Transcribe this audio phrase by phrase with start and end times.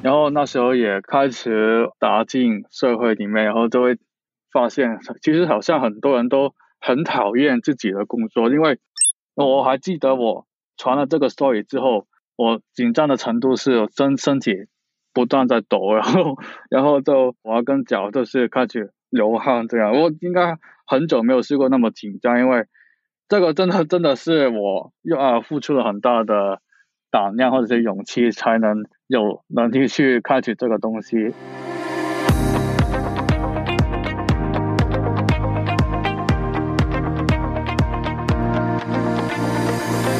[0.00, 3.98] 然后那时候也开始打进社会里面，然后就会
[4.52, 8.78] 发现，其实好像很多人都很讨厌自己的工作，因为
[9.34, 12.06] 我还记得我传了这个 story 之后，
[12.36, 14.68] 我紧张的程度是身身体
[15.12, 16.36] 不断在抖，然后
[16.70, 22.66] 然后就我跟脚就是开始流汗这样，我应该很久没有试过那么紧张，因为
[23.28, 26.62] 这个真的真的是我又啊付出了很大的。
[27.10, 31.32] 胆量或者是勇气，才能有能力去开启这个东西。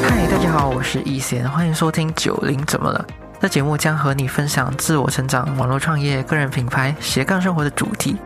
[0.03, 3.07] 嗨，大家好，我是易贤，欢迎收听九零怎么了？
[3.39, 8.17] 这节目将和你分享自我成长、网络创业、个人品牌、斜杠生活的主题，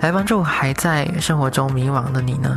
[0.00, 2.56] 来帮助还在生活中迷茫的你呢，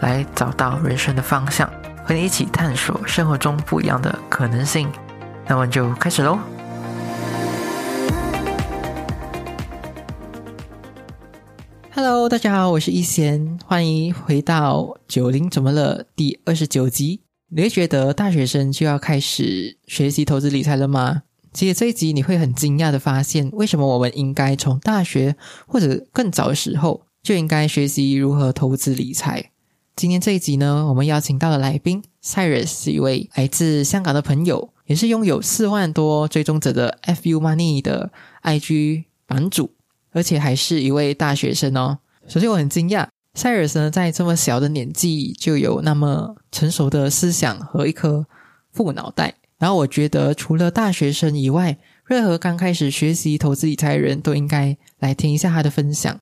[0.00, 1.70] 来找到人生的方向。
[2.08, 4.90] 和你一起探索生活中不一样的可能性，
[5.46, 6.38] 那我们就开始喽。
[11.92, 17.20] Hello，大家好，我是一贤，欢迎回到九零怎么了第二十九集。
[17.50, 21.24] 你会觉得大学生就要开始学习投资理财了吗？
[21.52, 29.50] 其实这一集你会很惊讶的发现，为什么我们应该从大学或者更早的时候就应该学习如何投资理财。
[29.98, 38.12] 今天这一集呢，我们邀请到的来宾 Cyrus 是一位来自香港的朋友，也是拥有四万多追踪者的 FU Money 的
[38.44, 39.72] IG 版主，
[40.12, 41.98] 而且还是一位大学生哦。
[42.28, 48.24] 首先我很惊讶，Cyrus 呢在这么小的年纪就有那么成熟的思想和一颗
[48.70, 49.34] 富脑袋。
[49.58, 51.76] 然后我觉得，除了大学生以外，
[52.06, 56.16] 任何刚开始学习投资理财的人都应该来听一下他的分享。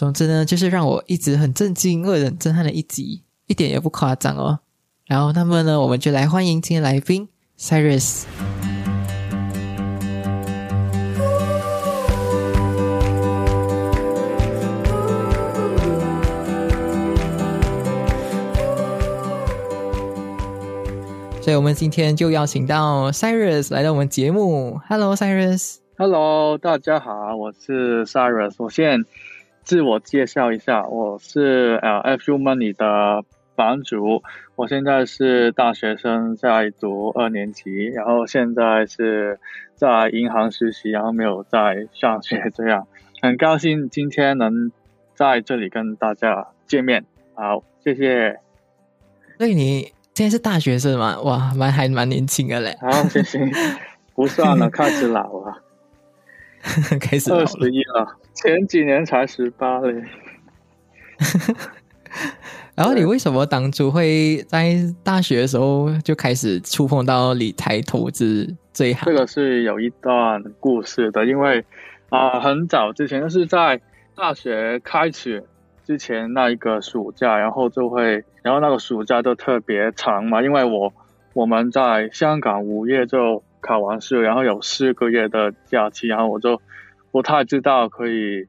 [0.00, 4.60] 总之呢，就是让我一直很震惊、愕人、震撼的一集，一点也不夸张哦。
[5.04, 8.22] 然后，那么呢，我们就来欢迎今天来宾 Cyrus。
[21.42, 24.80] 所以，我们今天就邀请到 Cyrus 来到我们节目。
[24.88, 25.76] Hello，Cyrus。
[25.98, 28.54] Hello，大家好，我是 Cyrus。
[28.56, 29.04] 我现。
[29.70, 33.22] 自我介绍一下，我是呃 FU Money 的
[33.54, 34.20] 版主，
[34.56, 39.38] 我现在是大学生，在读二年级，然后现在是
[39.76, 42.88] 在银行实习，然后没有在上学，这样
[43.22, 44.72] 很高兴今天能
[45.14, 47.04] 在这里跟大家见面，
[47.34, 48.40] 好，谢谢。
[49.38, 51.20] 所以你现在是大学生吗？
[51.20, 52.76] 哇，蛮还蛮年轻的嘞。
[52.80, 53.38] 好，谢谢。
[54.16, 55.62] 不算了， 开始老了。
[57.00, 60.04] 开始二十一了，前几年才十八嘞。
[62.74, 69.04] 然后你为什么当初会在大学的时候就开始触碰到理财投资这一行？
[69.06, 71.64] 这个是有一段故事的，因为
[72.10, 73.80] 啊，很早之前就是在
[74.14, 75.44] 大学开始
[75.86, 80.92] 之前那一个暑假，然后就会，然后那个暑假就特别长嘛，因为我
[81.32, 83.42] 我们在香港五月就。
[83.60, 86.60] 考完试，然后有四个月的假期，然后我就
[87.12, 88.46] 不太知道可以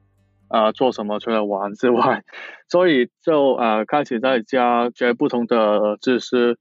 [0.48, 2.22] 啊做什么，除了玩之外，
[2.68, 6.58] 所以就呃开始在家 学不同的知识，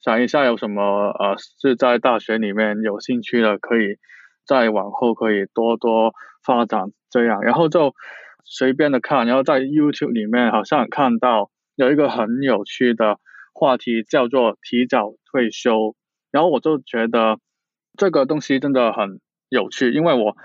[0.00, 3.98] 想一下有什么呃是在大学里面有兴趣的，可以
[4.46, 6.12] 再往后可以多多
[6.44, 7.94] 发展这样，然后就
[8.44, 13.18] 随便的看，然后在 YouTube 里面好像看到有一个很有趣的
[13.52, 15.94] 话题叫做提早退休，
[16.30, 17.38] 然后我就觉得。
[17.96, 20.36] 这个东西真的很有趣，因为我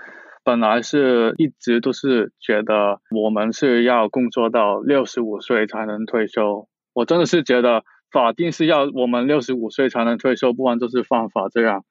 [0.44, 11.84] 本来是一直都是觉得我们是要工作到六十五岁才能退休，我真的是觉得法定是要我们六十五岁才能退休，不然就是犯法这样。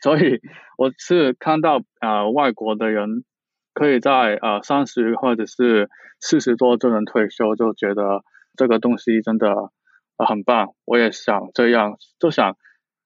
[0.00, 0.40] 所以
[0.76, 3.24] 我是看到啊，外国的人
[3.72, 5.88] 可以在啊三十或者是
[6.20, 8.22] 四十多就能退休，就觉得
[8.56, 9.70] 这个东西真的
[10.18, 10.74] 很棒。
[10.84, 12.56] 我也想这样，就想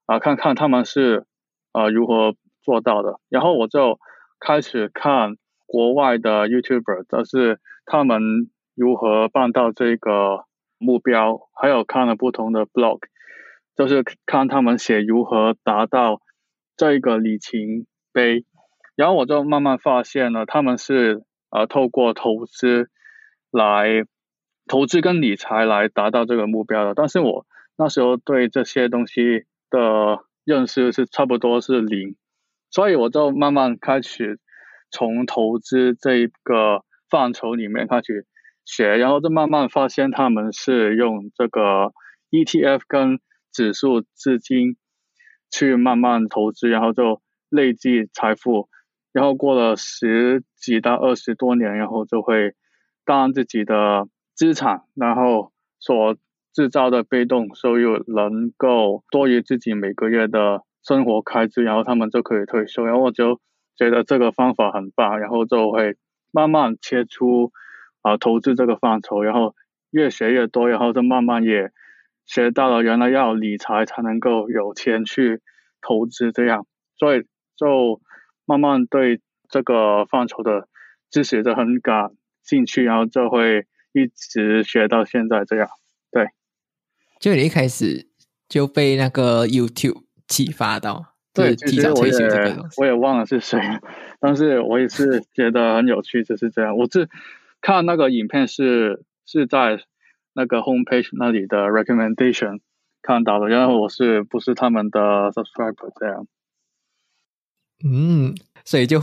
[0.06, 1.24] 啊看看他们是。
[1.72, 3.20] 啊，如何做到的？
[3.28, 3.98] 然后我就
[4.40, 5.36] 开始看
[5.66, 8.20] 国外的 YouTuber，就是他们
[8.74, 10.44] 如何办到这个
[10.78, 12.98] 目标，还有看了不同的 blog，
[13.76, 16.20] 就是看他们写如何达到
[16.76, 18.44] 这个里程碑。
[18.96, 22.90] 然后我就慢慢发现了，他们是呃透过投资
[23.50, 24.04] 来
[24.66, 26.94] 投资跟理财来达到这个目标的。
[26.94, 27.46] 但是我
[27.76, 30.24] 那时候对这些东西的。
[30.50, 32.16] 认识是差不多是零，
[32.70, 34.40] 所以我就慢慢开始
[34.90, 38.26] 从投资这个范畴里面开始
[38.64, 41.92] 学，然后就慢慢发现他们是用这个
[42.32, 43.20] ETF 跟
[43.52, 44.76] 指数资金
[45.52, 48.68] 去慢慢投资，然后就累计财富。
[49.12, 52.54] 然后过了十几到二十多年，然后就会
[53.04, 56.16] 当自己的资产，然后所
[56.52, 62.84] 制造的被动收入能够多于自己每个月的生活开支，然后他们就可以退休。
[62.84, 63.40] 然后我就
[63.76, 65.96] 觉得这个方法很棒，然后就会
[66.30, 67.52] 慢慢切出
[68.02, 69.54] 啊投资这个范畴，然后
[69.90, 71.70] 越学越多，然后就慢慢也
[72.26, 75.40] 学到了原来要理财才能够有钱去
[75.80, 77.22] 投资这样，所以
[77.56, 78.00] 就。
[78.46, 80.66] 慢慢对这个范畴的
[81.08, 82.10] 知识就很感
[82.42, 85.68] 兴趣，然后就会一直学到现在这样。
[87.20, 88.08] 对，就你一开始
[88.48, 93.60] 就被那个 YouTube 启发到，对，提早退休这个我也忘了是谁，
[94.18, 96.76] 但是我也是觉得很有趣，就是这样。
[96.76, 97.08] 我是
[97.60, 99.78] 看那个影片是是在
[100.32, 102.60] 那个 Homepage 那里的 Recommendation
[103.02, 104.98] 看到的，然后我是不是他们的
[105.32, 106.26] Subscriber 这样。
[107.84, 108.34] 嗯，
[108.64, 109.02] 所以就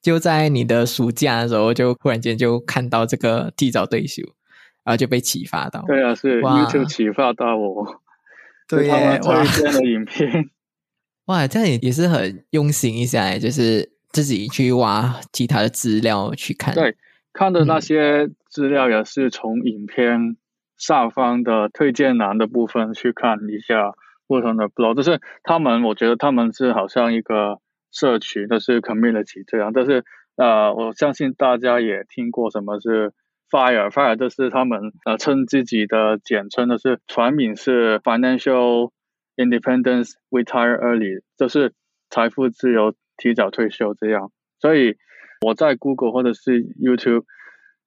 [0.00, 4.22] 就在你的暑假的时候，就忽然间就看到这个提早退休，
[4.88, 5.84] 然后就被启发到。
[5.86, 8.00] 对啊，是 YouTube 启发到我，
[8.66, 10.48] 对他们推荐的影片。
[11.28, 16.74] 哇，这样也也是很用心一下，就是自己去挖其他的资料去看。
[16.74, 16.96] 对，
[17.34, 20.38] 看的那些资料也是从影片
[20.78, 23.92] 上方的推荐栏的部分去看一下
[24.26, 27.60] 不同的 blog，就是他们，我觉得他们是好像一个。
[27.90, 30.04] 社群就是 community 这样，但是
[30.36, 33.14] 呃，我相信大家也听过什么是
[33.50, 38.92] fire，fire 就是他们呃称自己的简称，的是全名是 financial
[39.36, 41.72] independence retire early，就是
[42.10, 44.30] 财富自由提早退休这样。
[44.60, 44.96] 所以
[45.46, 47.24] 我在 Google 或者是 YouTube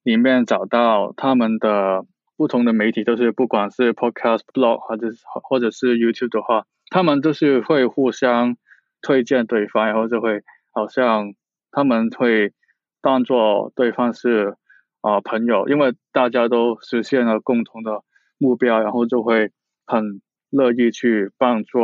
[0.04, 2.06] 里面找到他们的
[2.38, 5.07] 不同的媒体，都是不管是 podcast blog 或者
[5.44, 8.57] 或者是 YouTube 的话，他们都是会互相。
[9.04, 11.34] 推荐对方，然后就会好像
[11.72, 12.54] 他们会
[13.02, 14.56] 当做对方是
[15.01, 18.03] 啊朋友，因为大家都实现了共同的
[18.38, 19.51] 目标，然后就会
[19.86, 21.80] 很乐意去帮助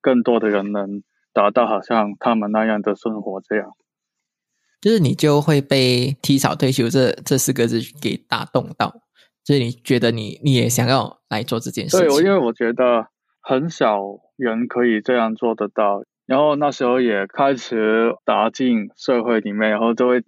[0.00, 1.02] 更多的人能
[1.32, 3.40] 达到好像他们那样的生活。
[3.40, 3.70] 这样，
[4.80, 8.92] 就是你就会被“提早退休”这这四个字给打动到，
[9.44, 11.98] 就是你觉得你你也想要来做这件事。
[11.98, 13.06] 对，我因为我觉得
[13.40, 14.00] 很少
[14.36, 16.02] 人可以这样做得到。
[16.24, 20.22] 然后那时候也开始打进社会里面，然后就会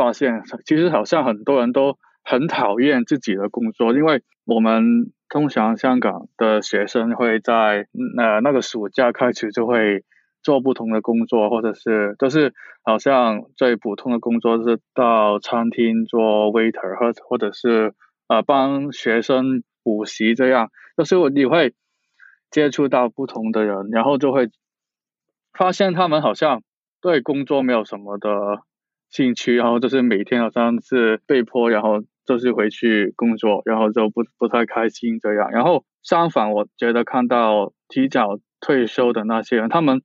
[0.00, 7.86] 发现，其实好像很多人都很讨厌自己的工作，因为我们通常香港的学生会在
[8.16, 10.04] 呃那个暑假开始就会
[10.42, 17.92] 做不同的工作，或者是都是好像最普通的工作是到餐厅做 waiter，或或者是
[18.28, 21.74] 呃帮学生补习这样，就是你会
[22.50, 24.48] 接触到不同的人，然后就会。
[25.52, 26.62] 发现他们好像
[27.02, 28.62] 对工作没有什么的
[29.10, 35.50] 兴趣，然后就是每天好像是被迫，然后就是回去工作，然后就不不太开心这样。
[35.50, 40.02] 然后相反，我觉得看到提早退休的那些人，他们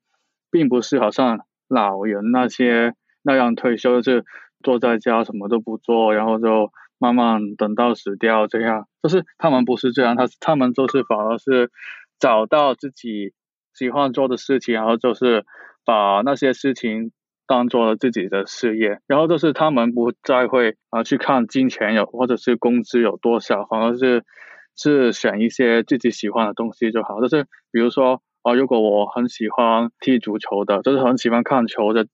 [0.52, 4.26] 并不是好像老人那些那样退休，就是
[4.64, 8.88] 坐在家什么都不做，然后就慢慢等到死掉这样。
[9.04, 11.72] 就是他们不是这样，他他们就是反而是
[12.20, 13.34] 找到自己。
[13.78, 15.44] 喜欢做的事情，然后就是
[15.84, 17.12] 把那些事情
[17.48, 24.24] 当做了自己的事业，然后就是他们不再会啊去看金钱有或者是工资有多少，反而是
[24.76, 27.22] 是选一些自己喜欢的东西就好。
[27.22, 32.08] 就是比如说啊，如果我很喜欢踢足球的，就是很喜欢看球的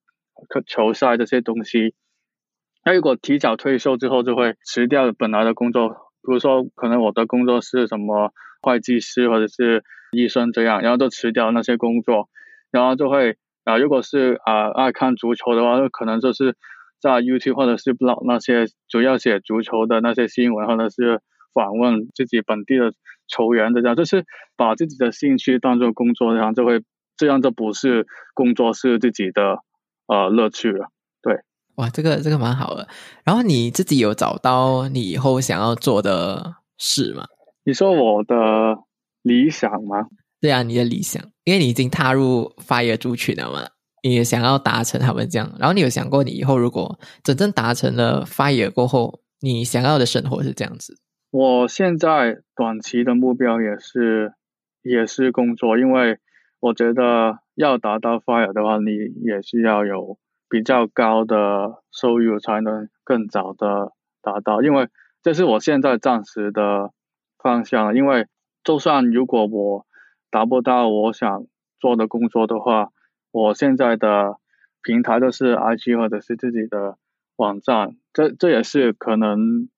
[0.68, 1.94] 球赛这些东西，
[2.86, 9.84] 那如果提早退休之后，就会辞掉本来的工作，比如说可能我的工作是什么会计师或者是。
[10.14, 12.28] 医生这样，然后就辞掉那些工作，
[12.70, 16.56] 然后就会啊，如果是啊爱看足球的话，可能就是
[17.00, 21.22] 在 YouTube 或者是 blog 那些主要写足球的那些新闻，或者是
[21.54, 22.94] 访问自己本地的
[23.28, 24.26] 球员这样，就是
[24.56, 26.84] 把自己的兴趣当做工作，然后就会
[27.18, 29.60] 这样就不是工作，是自己的
[30.08, 30.88] 呃乐趣了。
[31.22, 31.40] 对，
[31.76, 32.88] 哇，这个这个蛮好的。
[33.24, 37.26] 然后你自己有找到你以后想要做的事吗？
[37.64, 38.78] 你说我的。
[39.24, 40.08] 理想吗？
[40.42, 43.70] 对啊，你的理想，因为你已经踏入 Fire 族群了嘛，
[44.02, 45.56] 你也想要达成他们这样。
[45.60, 50.98] 然后你有想过，你以后如果真正达成了 Fire 过后，你想要的生活是这样子？
[51.30, 54.34] 我现在短期的目标也是
[54.82, 56.18] 也是工作，因为
[56.60, 58.92] 我觉得要达到 Fire 的话，你
[59.24, 60.18] 也是要有
[60.50, 63.94] 比较高的收入才能更早的
[64.24, 64.90] 达到，因为
[65.22, 66.92] 这是我现在暂时的
[67.38, 68.26] 方向，因为。
[68.64, 69.88] 就算如果我
[70.32, 71.46] 达不到我想
[71.80, 72.90] 做的工作的话，
[73.32, 74.38] 我现在的
[74.82, 76.98] 平台，都是 IG 或者是自己的
[77.36, 79.70] 网站，这这也是可能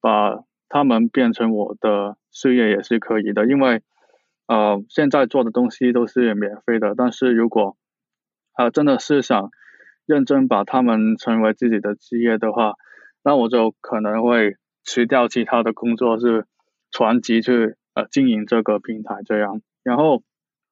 [0.00, 3.82] 把他们变成我的事业也是可以的，因为
[4.46, 7.76] 呃现在做的东西都是免费的，但是如果
[8.52, 9.50] 啊真的是想
[10.06, 12.74] 认真把他们成为自己的职业的话，
[13.22, 16.46] 那我就可能会辞掉其他的工作，是
[16.90, 20.22] 传奇去呃经营这个平台这样，然后。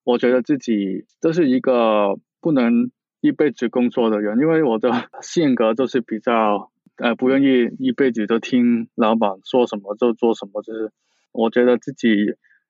[0.08, 4.88] 我觉得自己这是一个不能一辈子工作的人，因为我的
[5.20, 10.92] 性格就是比较呃不愿意一辈子都听老板说什么就做什么，就是
[11.32, 12.08] 我觉得自己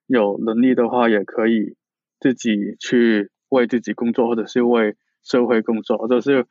[0.06, 1.76] 有能力的话，也可以
[2.20, 6.46] 自己去为自己工作，或者是为社会工作，或者是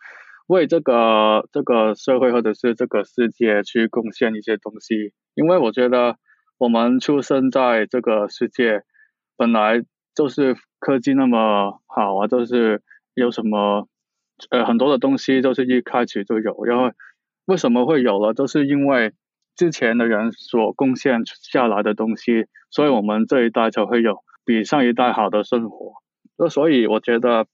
[0.45, 5.13] 为这个这个社会或者是这个世界去贡献一些东西。
[5.33, 6.17] 因为我觉得
[6.59, 8.83] 我们出生在这个世界
[9.37, 9.83] 本来
[10.15, 10.55] 就是。
[10.77, 12.83] 科技那么好啊，就是
[13.15, 13.87] 有什么
[14.51, 16.91] 呃很多的东西都是一开始就有，然后
[17.45, 18.35] 为什么会有了？
[18.35, 19.13] 都是因为
[19.55, 25.93] 之前的人所贡献下来的东西，所以我们这一代才会有比上一代好的生活。
[26.37, 27.47] 那所以我觉得，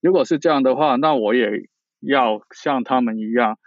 [0.00, 3.58] 如果是这样的话，那我也要像他们一样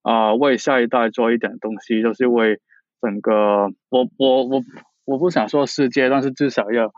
[0.00, 2.58] 啊，为下一代做一点东西，就是为
[3.02, 4.62] 整个我我我
[5.06, 6.92] 我不想说世界，但是至少要。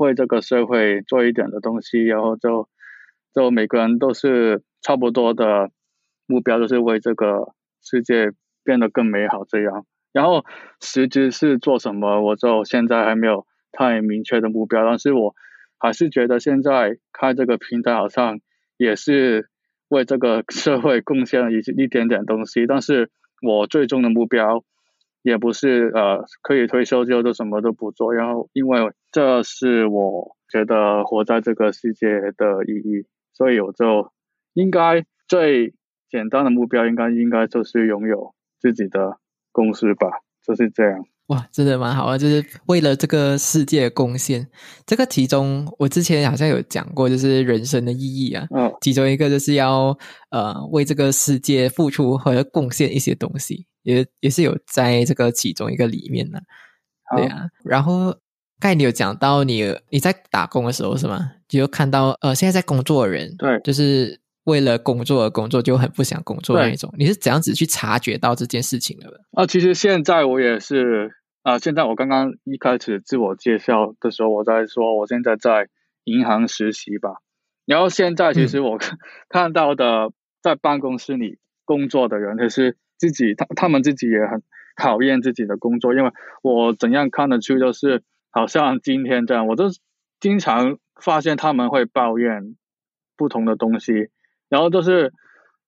[0.00, 2.68] 为这个社会做一点的东西，然后就
[3.34, 5.72] 就每个人都是差不多的
[6.24, 8.30] 目标，就是为这个世界
[8.62, 9.84] 变得更美好这样。
[10.12, 10.44] 然后
[10.80, 15.34] 实质是做什么，我就现在还没有太明确的目标，但是我
[15.80, 18.38] 还是觉得现在开这个平台好像
[18.76, 19.48] 也是
[19.88, 23.10] 为这个社会贡献了一一点点东西，但是
[23.42, 24.62] 我最终的目标。
[25.22, 32.06] 也不是呃，可以退休之后就什么都不做，然后因为这是我觉得活在这个世界
[32.36, 34.12] 的意义，所以我就
[34.54, 35.74] 应该最
[36.08, 39.18] 简单的目标，应该应该就是拥有自己的
[39.52, 40.08] 公司吧，
[40.46, 41.04] 就是这样。
[41.26, 42.16] 哇，真的蛮好啊！
[42.16, 44.48] 就是为了这个世界贡献，
[44.86, 48.46] 这个其中我之前好像有讲过，就是人生的意义啊。
[48.56, 49.94] 嗯，其中一个就是要
[50.30, 53.66] 呃为这个世界付出和贡献一些东西。
[53.82, 56.38] 也也是有在这个其中一个里面呢，
[57.16, 57.48] 对啊。
[57.64, 58.12] 然后
[58.60, 61.32] 刚才你有讲到你你在打工的时候是吗？
[61.48, 66.92] 就看到呃现在在工作的人，对，就是为了工作而工作，就很不想工作那一种。
[66.98, 69.08] 你是怎样子去察觉到这件事情的？
[69.32, 71.58] 啊，其实现在我也是啊。
[71.58, 75.68] 现在我刚刚一开始自我介绍的时候，我在说我现在在
[76.04, 77.10] 银行实习吧。
[77.64, 78.76] 然后现在其实我
[79.30, 80.10] 看到的
[80.42, 82.76] 在办公室里工作的人，可是。
[82.98, 84.42] 自己他他们自己也很
[84.76, 86.12] 讨厌自己的工作，因为
[86.42, 89.64] 我怎样看得出，就是好像今天这样，我就
[90.20, 92.56] 经常发现他们会抱怨
[93.16, 94.08] 不同的东西，
[94.48, 95.12] 然后就是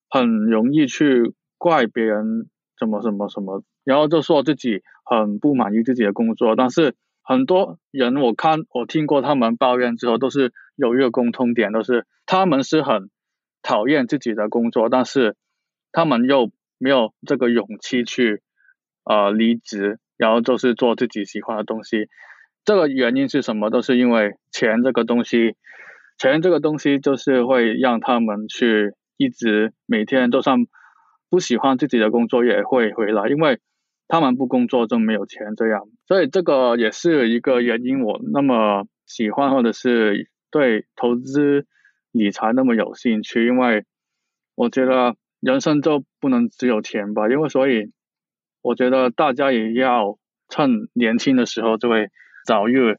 [0.09, 6.55] 很容易去怪别人怎么什么什么，然后就说自己很不满意自己的工作。
[6.55, 13.11] 但是很多人我看我听过他们抱怨之后，都是有一个共通点，都是他们是很
[13.63, 15.37] 讨厌自己的工作，但是
[15.91, 16.51] 他们又。
[16.81, 18.41] 没有这个勇气去，
[19.05, 22.09] 呃，离职，然后就是做自己喜欢的东西。
[22.65, 23.69] 这个原因是什么？
[23.69, 25.57] 都是因为钱这个东西，
[26.17, 30.61] 钱这个东西就是会让他们去一直每天就算
[31.29, 33.61] 不喜欢自己的工作也会回来，因为
[34.09, 35.83] 他们不工作就没有钱这样。
[36.09, 41.67] 所以这个也是一个原因，我那么喜欢或者是对投资
[42.11, 43.85] 理财那么有兴趣，因为
[44.55, 45.15] 我觉得。
[45.41, 47.29] 人生就不能只有钱吧？
[47.29, 47.91] 因为所以，
[48.63, 50.19] 我觉得大家也要
[50.49, 52.11] 趁年轻的时候就会
[52.47, 52.99] 早日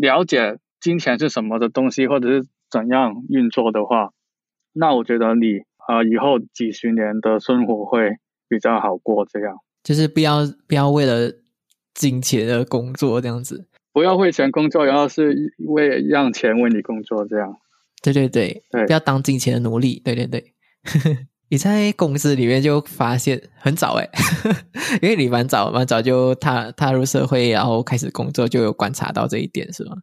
[0.00, 4.12] 了解金钱是什么的东西，或者是怎样运作的话，
[4.72, 8.16] 那我觉得你啊以后几十年的生活会
[8.48, 9.26] 比较好过。
[9.26, 11.32] 这样就是不要不要为了
[11.92, 17.58] 金钱的工作这样子，不要为钱工作，然后是为让钱为你工作这样。
[18.02, 20.00] 对对对对，不要当金钱的奴隶。
[20.02, 20.54] 对对对。
[21.50, 24.08] 你在公司里面就发现很早哎，
[25.02, 29.96] 因为你蛮早蛮早就踏踏入社会，然后开始工作，就有观察到这一点，是吗？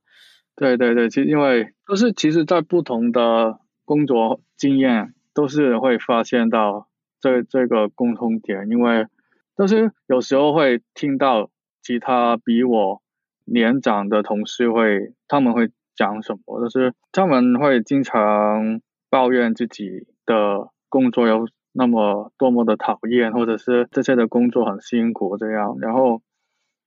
[0.57, 6.89] 对对对，其实因为都是其实，在不同的工作经验，都是会发现到
[7.21, 9.07] 这这个共通点，因为
[9.55, 11.49] 都是有时候会听到
[11.81, 13.01] 其他比我
[13.45, 20.71] 年长的同事会，他们会讲什么，就是他们会经常抱怨自己的。
[20.89, 26.21] 工作有那么多么的讨厌，或者是这些的工作很辛苦这样，然后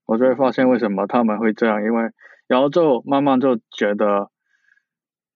[0.06, 2.10] 我就会发现为什么他们会这样，因为
[2.48, 4.30] 然后就慢慢就觉得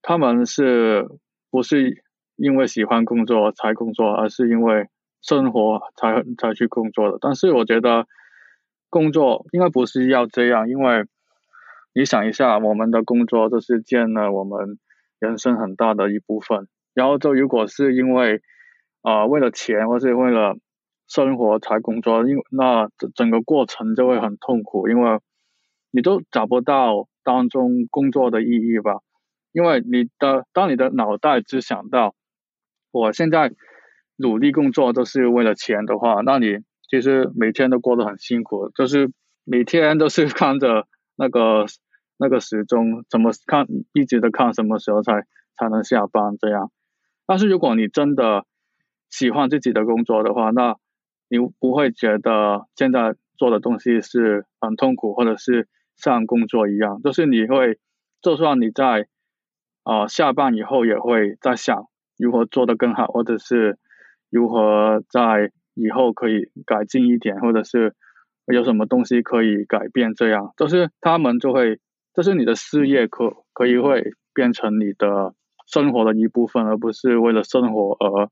[0.02, 1.06] 他们是
[1.50, 2.02] 不是
[2.36, 4.88] 因为喜欢工作才工作，而是因为
[5.22, 7.18] 生活才才去工作的。
[7.20, 8.06] 但是我觉得
[8.90, 11.04] 工作应该不是要这样，因为
[11.94, 14.78] 你想一下，我们的工作就是占了我们
[15.20, 16.66] 人生很大的一部分。
[16.92, 18.42] 然后就如果是因为
[19.04, 20.56] 啊为了钱或是为了
[21.06, 25.20] 生活才工作，因那整个过程就会很痛苦，因为
[25.90, 29.00] 你都找不到当中工作的意义吧。
[29.52, 32.14] 因为你的当你的脑袋只想到
[32.90, 33.52] 我现在
[34.16, 36.58] 努力工作都是为了钱的话，那你
[36.88, 39.12] 其实每天都过得很辛苦，就是
[39.44, 41.66] 每天都是 看着那个
[42.16, 45.24] 那个时钟，怎么看一直的看什么时候才
[45.56, 46.72] 才能下班这样。
[47.26, 48.44] 但是如果你真的
[49.14, 50.76] 喜欢自己的工作的话，那
[51.28, 57.78] 你不会觉得现在做的东西是很痛苦，或者是像工作一样，就是你会
[58.20, 59.06] 就算你在。
[59.86, 63.76] 啊，下班以后也会在想如何做得更好，或者是
[64.30, 67.94] 如何在以后可以改进一点，或者是
[68.46, 71.80] 有什么东西可以改变，这样就是他们就会，
[72.14, 75.34] 就是你的事业可可以会变成你的
[75.66, 78.30] 生活的一部分，而不是为了生活而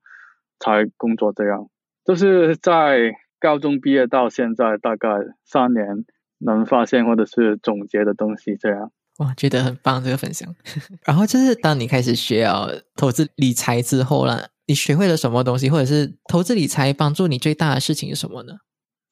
[0.63, 1.69] 才工作这样。
[2.05, 5.09] 就是在高中毕业到现在大概
[5.45, 6.05] 三年，
[6.39, 8.93] 能发现或者是总结的东西这样。
[9.19, 10.49] 哇，觉得很棒这个分享。
[11.05, 12.67] 然后就是当你开始学啊
[12.97, 18.55] 投资理财之后啦，你学会了什么东西，或者是投资理财帮助你最大的事情是什么呢？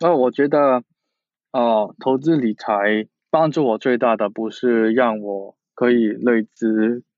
[0.00, 0.82] 哦，我觉得
[1.52, 6.66] 哦，投资理财帮助我最大的不是让我可以累积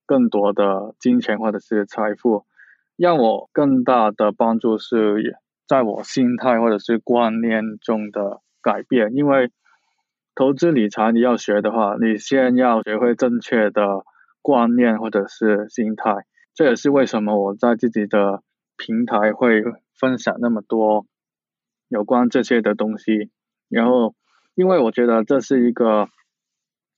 [0.05, 2.45] 更多的金钱或者是财富，
[3.03, 9.51] 让我更大的帮助是在我心态或者是观念中的改变，因为。
[10.35, 14.03] 投资理财你要学的话，你先要学会正确的
[14.41, 16.25] 观念或者是心态。
[16.55, 18.43] 这也是为什么我在自己的
[18.79, 19.63] 平台会
[19.95, 21.05] 分享那么多
[21.89, 23.31] 有关这些的东西。
[23.69, 24.15] 然后，
[24.55, 26.09] 因为我觉得这是一个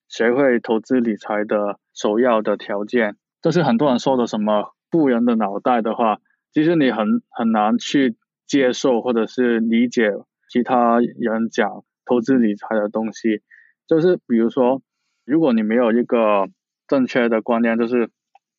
[0.09, 3.17] 学会投资理财的首要的条件。
[3.43, 6.21] 这是很多人说的什么富人的脑袋的话，
[6.53, 8.15] 其实你很很难去
[8.47, 10.13] 接受或者是理解
[10.49, 11.83] 其他人讲。
[12.07, 13.41] 投资理财的东西，
[13.89, 14.83] 就是比如说，
[15.25, 16.49] 如果你没有一个
[16.87, 18.09] 正确的观念，就是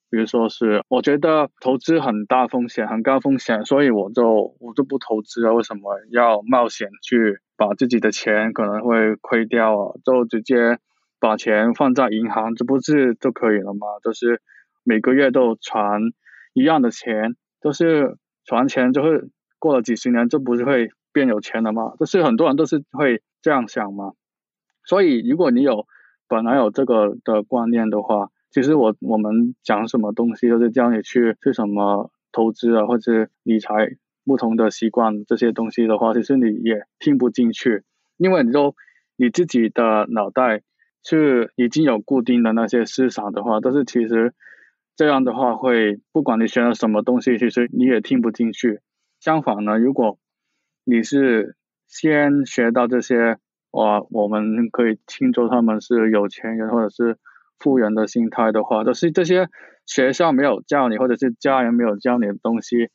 [0.09, 5.53] 比如说是，我觉得投资很大风险，很高风险，所以我就我就不投资了。
[5.53, 9.93] 为什么要冒险去把自己的钱可能会亏掉啊？
[10.03, 10.79] 就直接
[11.19, 13.85] 把钱放在银行，这不是就可以了吗？
[14.03, 14.41] 就是
[14.83, 16.13] 每个月都存
[16.55, 19.21] 一样的钱，就是存钱就会
[19.59, 21.93] 过了几十年就不是会变有钱了吗？
[21.99, 23.21] 就是很多人都是会。
[23.45, 24.13] 这样想嘛？
[24.85, 25.85] 所以如果你有
[26.27, 33.69] 本来有这个的观念的话，其实我我们讲什么东西都是教你去去什么投资啊，或者理财
[34.25, 37.83] 不同的习惯这些东西的话，其实你也听不进去，
[38.17, 38.73] 因为你都
[39.15, 40.63] 你自己的脑袋
[41.03, 44.33] 是已经有固定的那些思想的话，但是其实
[44.95, 48.79] 这样的话会不管你学了什么东西，其实你也听不进去。
[49.19, 50.17] 相反呢，如果
[50.83, 51.55] 你是
[51.87, 53.37] 先学到这些，
[53.71, 57.17] 哇，我们可以庆祝他们是有钱人或者是
[57.59, 59.49] 富人的心态的话，都是这些
[59.85, 62.89] 学校没有教你，或者是家人没有教你的东西，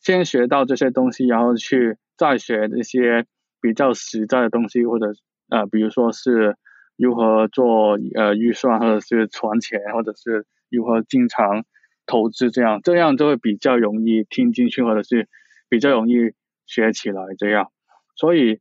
[0.00, 3.26] 先学到这些东西，然后去再学一些
[3.60, 5.12] 比较实在的东西，或者
[5.50, 6.56] 呃，比如说是
[6.96, 11.64] 如何做呃预算，或者是存钱，或者是如何经常
[12.06, 15.28] 投资，这样这样就会比较容易听进去，或者是
[15.68, 16.32] 比较容易
[16.66, 17.70] 学起来，这样。
[18.16, 18.60] 所以，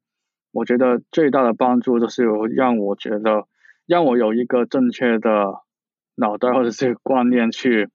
[0.51, 3.47] 我觉得最大的帮助就是让我觉得，
[3.85, 5.61] 让我有一个正确的
[6.15, 7.89] 脑袋或者是观念去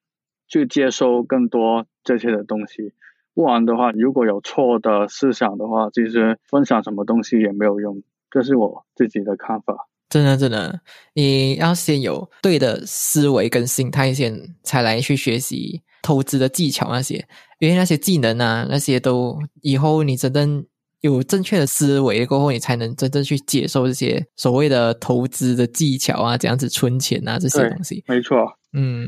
[0.49, 2.93] 去接收更多这些的东西。
[3.35, 8.03] 不然的话，如果有错的思想的话，其实分享什么东西也没有用。
[8.31, 9.87] 这是我自己的看法。
[10.09, 10.81] 真的，真的，
[11.15, 17.27] 你要先有对的思维跟心态，先才来去学习投资的技巧那些，
[17.59, 20.67] 因为那些技能啊，那些都以后你真正。
[21.03, 28.03] 有正确的思维过后，你才能真正去接受这些所谓的投资的技巧啊，怎样子存钱啊这些东西。
[28.09, 28.37] 没错，
[28.73, 29.07] 嗯，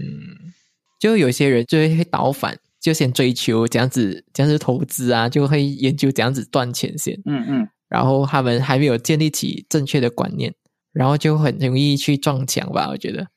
[1.00, 7.14] 就有些人就会倒反，就先追求这样子，这样子投资啊，就会研究怎样子赚钱先。
[7.24, 10.54] 嗯嗯，然后他们还没有建立起正确的观念，
[10.98, 12.88] 然后就很容易去撞墙吧？
[12.90, 13.28] 我觉得。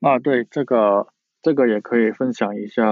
[0.00, 1.06] 啊，对，这个
[1.40, 2.82] 这个也可以分享一下，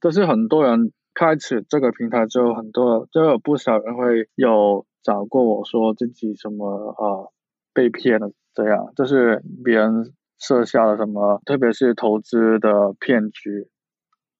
[0.00, 0.92] 就是很多人。
[1.14, 7.34] 开始这个平台之后，很多就有不少人会有找过我说自己什么啊
[7.74, 13.66] 被骗了这样，就是别人设下了什么，特别是投资的骗局，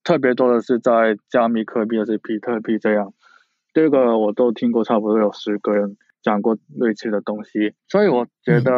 [0.05, 3.13] 特别多的是在加密科币，或是比特币这样。
[3.75, 7.75] 这个我都听过，差不多有十个人讲过类似的东西。
[7.89, 8.73] 所以我觉得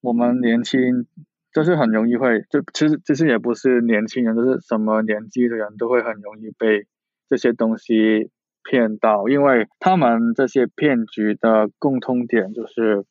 [0.00, 1.06] 我们年轻
[1.52, 6.86] 就是很容易会，就其实其实也不是年轻人，就是什么年纪的人都会很容易被
[7.28, 8.30] 这些东西
[8.62, 13.04] 骗到，因为他们这些骗局的共通点就是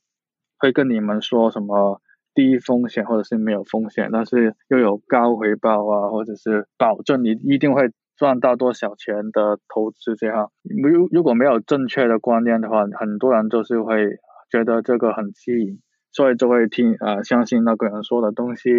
[0.57, 2.01] 会跟你们说什么。
[2.33, 10.51] 低风险或者是没有风险，但是又有高回报啊，或者是保证你一定会赚到多少钱的投资这样。
[10.61, 14.19] 如如果没有正确的观念的话，很多人就是会
[14.51, 15.79] 觉得这个很吸引，
[16.11, 18.69] 所以就会听啊相信那个人说的东西，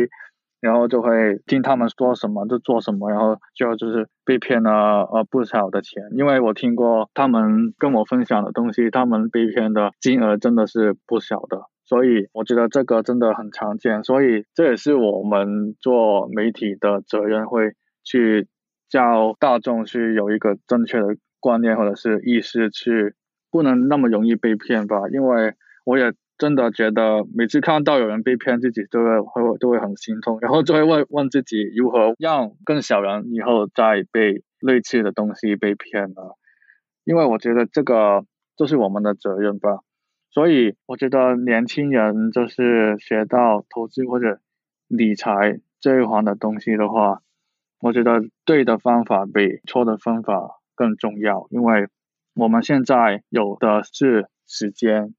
[0.61, 4.71] 然后就会听他们说什么就做什么，然后就就是被骗了
[5.13, 6.05] 呃不少的钱。
[6.17, 11.63] 因为我听过他们跟我分享的东西，他们被骗的金额真的是不小的。
[11.85, 17.73] 所以我觉得这个真的很常见，所以这也是我们做媒体的责任，会
[18.05, 18.47] 去
[18.93, 23.15] 叫大众去有一个正确的观念或者是意识，去
[23.51, 25.09] 不能那么容易被骗吧。
[25.11, 25.55] 因为
[25.87, 36.37] 我也真的觉得每次看到有人被骗，自己都会会都会很心痛，然后就会问问自己如何让更小人以后再被类似的东西被骗了。
[37.05, 38.27] 因为我觉得这个
[38.59, 39.79] 就是我们的责任吧。
[40.31, 44.39] 所以我觉得年轻人就是学到投资或者
[44.87, 47.23] 理财这一环的东西的话，
[47.83, 51.49] 我觉得对的方法比错的方法更重要。
[51.51, 51.89] 因为
[52.35, 55.15] 我们现在有的是时间，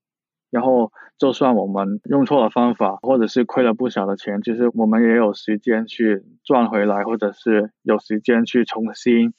[0.49, 9.33] 然后就算我们用错了方法，或者是亏了不少的钱，其实我们也有时间去赚回来，或者是有时间去重新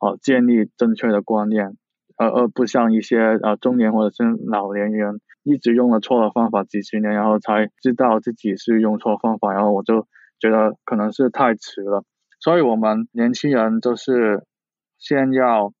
[0.00, 1.76] 哦建立正确的观念。
[2.16, 10.08] 而而不像一些呃中年或者是老年人，一直用了错的方法几十年，然后才知道自己是用错方法，然后我就
[10.40, 12.02] 觉得可能是太迟了。
[12.38, 14.44] 所以，我们年轻人就是
[14.98, 15.72] 先要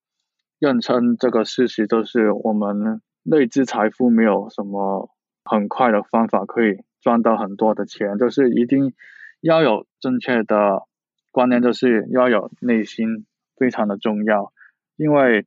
[0.58, 5.10] 认清这个事实，就是我们累积财富没有什么
[5.44, 8.92] 很快的方法可以赚到很多的钱，就是一定
[9.40, 10.82] 要有正确的
[11.30, 14.52] 观念，就是要有内心非常的重要，
[14.96, 15.46] 因为。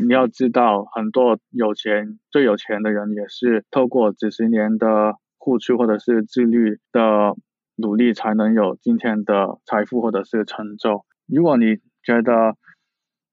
[0.00, 7.34] 你要知道，很多有钱、最有钱的人也是透过几十年的付出或者是自律的
[7.78, 11.04] 努力，才能有今天的财富或者是成就。
[11.26, 12.56] 如果你觉得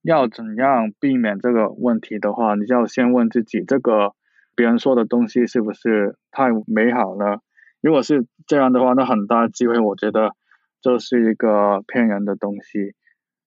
[0.02, 4.14] 要怎样避免这个问题的话，你就要先问自己：这个
[4.56, 7.42] 别人说的东西是不是太美好了？
[7.82, 10.36] 如果是这样的话，那很大机会，我觉得
[10.82, 12.94] 这是一个骗人的东西。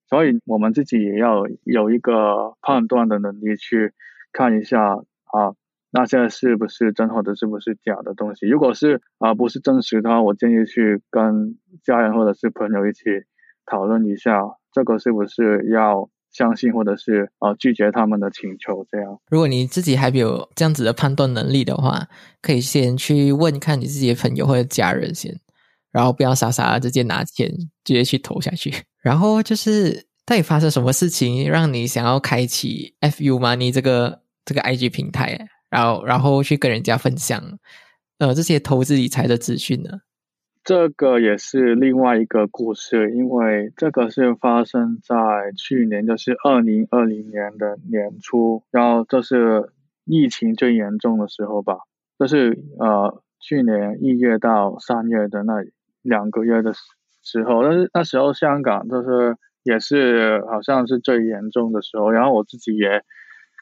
[0.08, 3.92] 所以我们自己也要有一个判断的能力，去
[4.32, 5.54] 看一下啊，
[5.90, 8.46] 那现在是不是真或者是不是假的东西？
[8.46, 13.04] 如果是啊不是真实的话，我建议去跟家人或者是朋友一起
[13.64, 18.86] 讨论一下，这个是不是要相信或者是啊拒绝他们的请求？
[18.90, 19.18] 这样。
[19.30, 22.06] 如果你自己还没有这样子的判断能力的话，
[22.42, 25.34] 可以先去问看你自己的朋友或者家人先。
[25.90, 27.50] 然后不要傻傻的直接拿钱
[27.82, 28.70] 直接去投下去。
[29.02, 37.42] 然后就是到底发生什么事情让你想要开启 FU Money 这个这个 IG 平台，然后然后去跟人家分享
[38.18, 40.00] 呃这些投资理财的资讯呢？
[40.64, 45.16] 这个也是另外一个故事，因为这个是发生在
[45.56, 49.70] 去年，就是二零二零年的年初，然后这是
[50.04, 51.78] 疫情最严重的时候吧，
[52.18, 55.64] 就是呃去年一月到三月的那。
[56.00, 56.72] 两个月的
[57.22, 63.02] 时候，但是那时候香港就是也是好像是最严重的时候，然后我自己也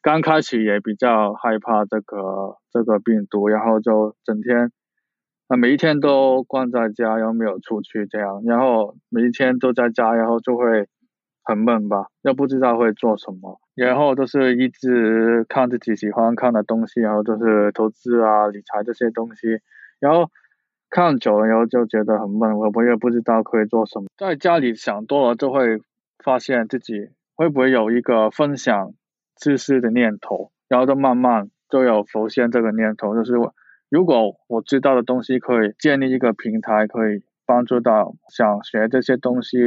[0.06, 4.70] 刚开始也比较害怕这个这个病毒，然后就整天
[5.48, 10.86] 啊每一天都关在家，然后没有出去这样，然后每一天都在家，然后就会
[11.42, 19.58] 很闷吧，又不知道会做什么，然后就是一直看自己喜欢看的东西，然后就是投资啊理财这些东西，
[19.98, 20.30] 然后。
[20.88, 24.06] 看久了，然后就觉得很闷，我我也不知道可以做什么。
[24.16, 25.80] 在家里想多了，就会
[26.24, 28.92] 发现自己会不会有一个分享
[29.36, 33.34] 自私的念头，然后就慢慢就有浮现这个念头，就是
[33.88, 39.58] 如果我知道的东西可以建立一个平台，可以帮助到想学这些东西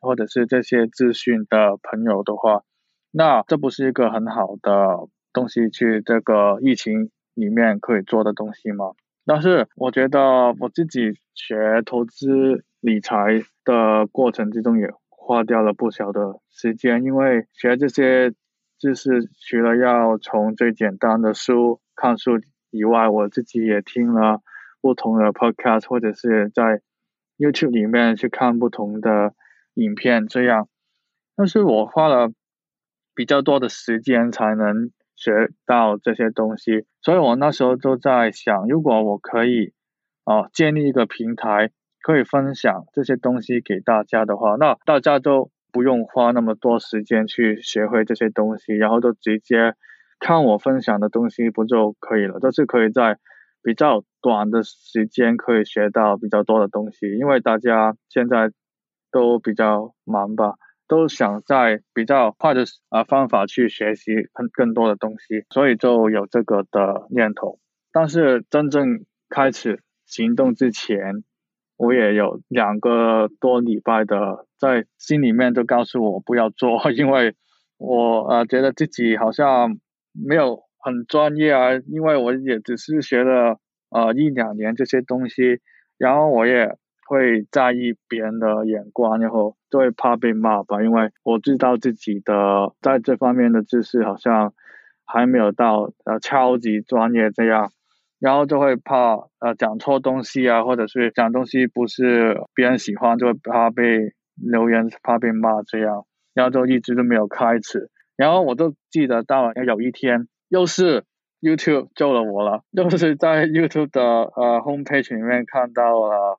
[0.00, 2.62] 或者是这些资讯的朋友的话，
[3.10, 8.92] 那这不是一个很好的东西去这个疫情里面可以做的东西吗？
[9.26, 18.32] 但是我觉得我自己学投资理财的过程之中，也花掉了不少的时间，因为学这些
[18.78, 22.32] 知识，除了要从最简单的书看书
[22.70, 24.42] 以外，我自己也听了
[24.80, 26.82] 不同的 podcast，或者是在
[27.38, 29.34] YouTube 里面去看不同的
[29.74, 30.68] 影片，这样，
[31.36, 32.32] 但是我花了
[33.14, 39.72] 比较多的时间才能学到这些东西，所以我那时候就在想，如果我可以
[40.24, 41.70] 啊建立一个平台，
[42.02, 49.74] 可以分享这些东西给大家的话，那大家都不用花那么多时间去学会这些东西，然后就直接
[50.18, 52.40] 看我分享的东西不就可以了？
[52.40, 53.18] 都是可以在
[53.62, 58.50] 比较短的时间可以学到比较多的东西，因为大家现在
[59.12, 60.54] 都比较忙吧。
[60.88, 67.58] 都想在比较快的啊方法去学习更更多的东西，所以就有这个的念头。
[67.92, 71.24] 但是真正开始行动之前，
[71.76, 77.34] 我也有两个多礼拜的在心里面都告诉我不要做， 因为
[77.78, 79.78] 我呃觉得自己好像
[80.12, 83.58] 没有很专业啊，因为我也只是学了
[83.90, 85.60] 呃一两年这些东西，
[85.98, 86.76] 然后我也。
[87.08, 90.82] 会在意别人的眼光，然后就会怕被骂吧。
[90.82, 94.52] 因为我知道自己的在这方面的知识好像
[95.04, 97.70] 还没有到呃超级专业这样，
[98.18, 107.90] 然后就会怕呃讲错东西啊，或者是讲东西不是别人喜欢，就会怕被留言，怕被骂这样，然后就一直都没有开始。
[108.16, 111.04] 然后我就记得到有一天，又是
[111.40, 116.38] YouTube 救了我了，又是在 YouTube 的呃 homepage 里面看到了。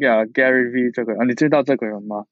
[0.00, 2.26] 呀，Gary V 这个人，你知道这个人吗？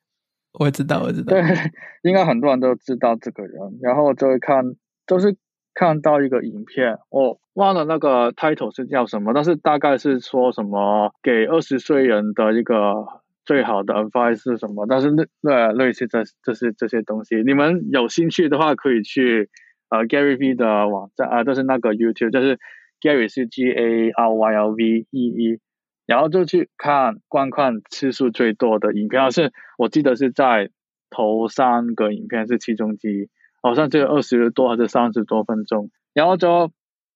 [0.52, 1.30] 我知道，我知道。
[1.30, 1.40] 对，
[2.04, 3.78] 应该很多人都知道这个人。
[3.80, 4.62] 然后就会看，
[5.06, 5.34] 就是
[5.76, 13.04] 看到一个影片，我忘了那个 title 是叫什么，但是大概是说什么给二十岁人的一个
[13.44, 14.86] 最好的 advice 是什么？
[14.88, 19.50] 但是类类类似这这些这些东西，你们有兴趣的话可以去
[19.90, 22.58] 呃 Gary V 的网站啊，就是那个 YouTube，就是
[23.00, 25.60] Gary 是 G A R Y L V E E。
[26.06, 30.70] 然后就去看观看次数最多的影片，是我记得是在
[31.10, 33.28] 头三个影片是其中之一，
[33.66, 35.90] 好像只有二十多还是三十多分钟。
[36.14, 36.70] 然后就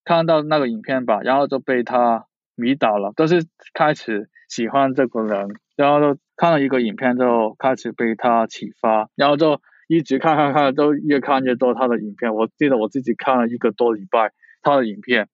[0.04, 12.34] 看到那个影片吧，然后就被他迷倒了，都是开始喜欢这个人，然后就看了一个影片就开始被他启发，然后就一直看看看，都越看越多他的影片。
[12.34, 14.32] 我记得我自己看了一个多礼拜
[14.62, 15.28] 他的影片，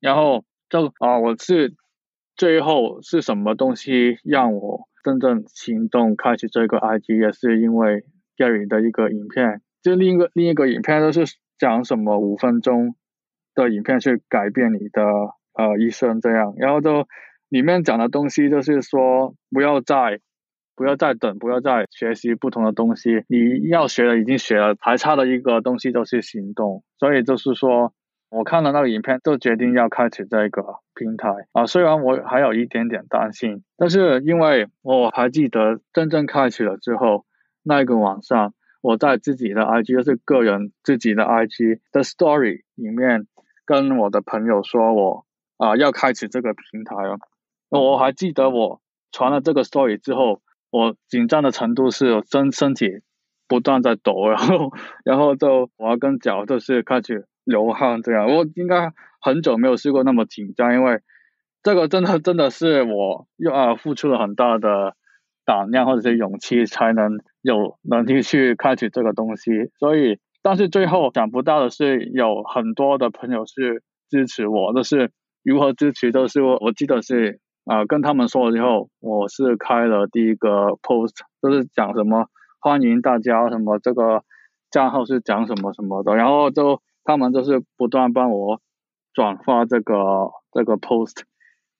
[0.00, 1.74] 然后就啊，我是。
[2.36, 7.20] 最后是什么东西让我真正行动开始这个 IG？
[7.20, 8.04] 也是因为
[8.34, 11.24] Gary 的一个影片，就另一个另一个影片都是
[11.58, 12.94] 讲什么五分钟
[13.54, 15.02] 的影片去改变你的
[15.54, 17.06] 呃一生这样，然后就
[17.48, 20.20] 里面讲的东西就是说不要再
[20.76, 27.92] 不要再等，不要再学习不同的东西，你要学的已经学了，还差的一个东西就是行动，所以就是说。
[28.32, 30.62] 我看了那个影片，就决定要开启这个
[30.94, 31.66] 平台啊。
[31.66, 37.24] 虽然我还有一点点担心，但是因为我还记得真正开启了之后，
[37.64, 43.26] 那一个晚上，我在自己的 IG，就是个人自己的 IG 的 Story 里面，
[43.64, 47.18] 跟我的朋友说我啊要开启这个平台了。
[47.68, 48.80] 我还记得我
[49.12, 53.02] 传了这个 Story 之后，我紧张的程度是身身体
[53.48, 54.72] 不断在抖，然后
[55.04, 57.26] 然后就我要跟脚就是开始。
[57.42, 61.00] 流汗这样，我应该很久没有试过那么紧张，因为
[61.64, 64.94] 这个真的真的是我又啊付出了很大的
[65.50, 69.50] 胆量或者是勇气，才能有能力去开启这个东西。
[69.80, 75.10] 所以，但是最后想不到的是，有很多的朋友是支持我，都是
[75.42, 82.26] 如何支持，都是我我记得是啊跟他们说了之后，我是开了第一个 post，都是讲什么
[82.60, 84.22] 欢迎大家什么这个
[84.70, 86.80] 账号是讲什么什么的，然后就。
[87.02, 88.60] 他们就是不断帮我
[89.14, 91.22] 转发这个这个 post，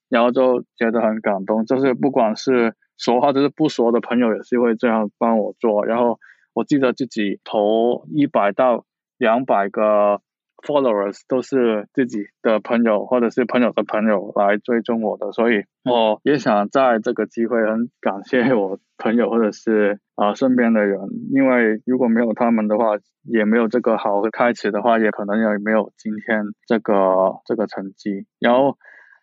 [0.08, 1.66] 然后就觉得很感动。
[1.66, 5.84] 就是不管是熟或者是不熟的朋友，也是会这样帮我做。
[5.86, 6.20] 然后
[6.52, 8.84] 我记得自己投一百到
[9.18, 10.20] 两百个。
[10.62, 21.00] Followers 都是自己的朋友或者是朋友的朋友来追踪我的，所以我也想在这个机会很感谢我朋友或者是啊身边的人，
[21.32, 28.26] 因为如果没有他们的话，也没有这个好的开始的话，也可能也没有今天这个这个成绩。
[28.38, 28.76] 然后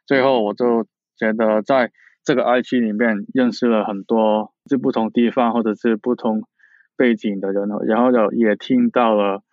[0.07, 0.87] 最后我就
[1.19, 1.91] 觉得在
[2.27, 6.43] 这个 I G 里面认识了很多是不同地方或者是不同
[6.97, 9.43] 背景的人，然后就也听到了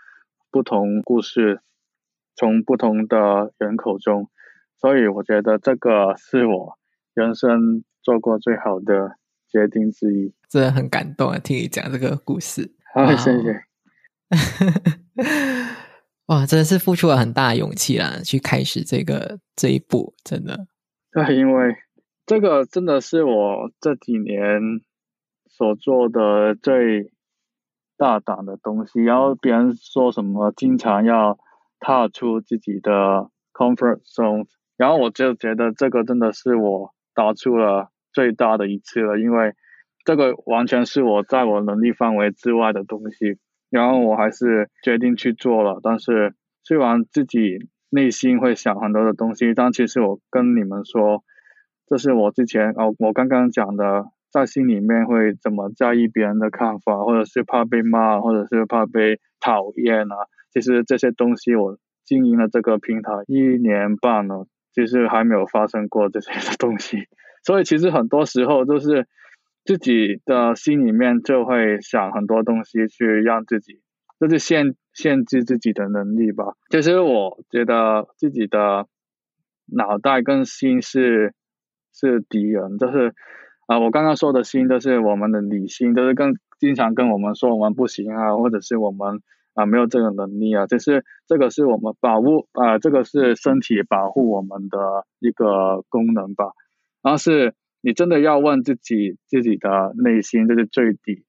[0.50, 1.60] 不同故事。
[2.37, 4.28] 从不同的人口中，
[4.80, 6.76] 所以我觉得这个是我
[7.14, 10.34] 人生做过最好的决定之一。
[10.48, 11.38] 真的很感动啊！
[11.38, 13.62] 听你讲这个故事，好，谢谢。
[16.26, 20.66] 哇，真的是付出了很大勇气啦，去开始这个这一步，真的。
[21.12, 21.76] 对，因为
[22.26, 24.60] 这个真的是我这几年
[25.46, 27.12] 所做的最
[27.98, 29.02] 大胆的东西。
[29.02, 31.38] 然后别人说什么，经常要
[31.78, 34.46] 踏出自己的 comfort zone。
[34.76, 39.52] 然后我就觉得这个真的是我打出了最大的一次了，因为
[40.04, 43.38] 这个完全是我在我能力范围之外的东西。
[43.70, 47.58] 然后我还是决定去做了，但是虽然自己
[47.90, 51.22] 内心会想很多的东西，但其实我跟你们说，
[51.94, 60.16] 这是我之前哦，我刚刚讲的，在心里面会怎么在意别人的看法，或者是怕被骂，或者是怕被讨厌啊。
[60.52, 67.07] 其实这些东西我经营了这个平台一年半了，其实还没有发生过这些的东西。
[67.44, 69.07] 所以其实很多时候都是。
[69.64, 73.80] 自己的心里面就会想很多东西，去让自己，
[74.20, 76.52] 就是限限制自己的能力吧。
[76.68, 78.87] 其实我觉得自己的
[79.74, 81.33] 脑袋跟心是
[81.94, 83.14] 是敌人，就是
[83.66, 89.22] 啊，我刚刚说的心都是我们的理性，就是跟经常跟我们说我们不行啊，或者是我们
[89.54, 96.52] 啊没有这个能力啊，就是这个是我们保护啊，这个是身体保护我们的一个功能吧，
[97.02, 97.54] 然后是。
[97.87, 101.26] 你真的要问自己自己的内心，这是最底，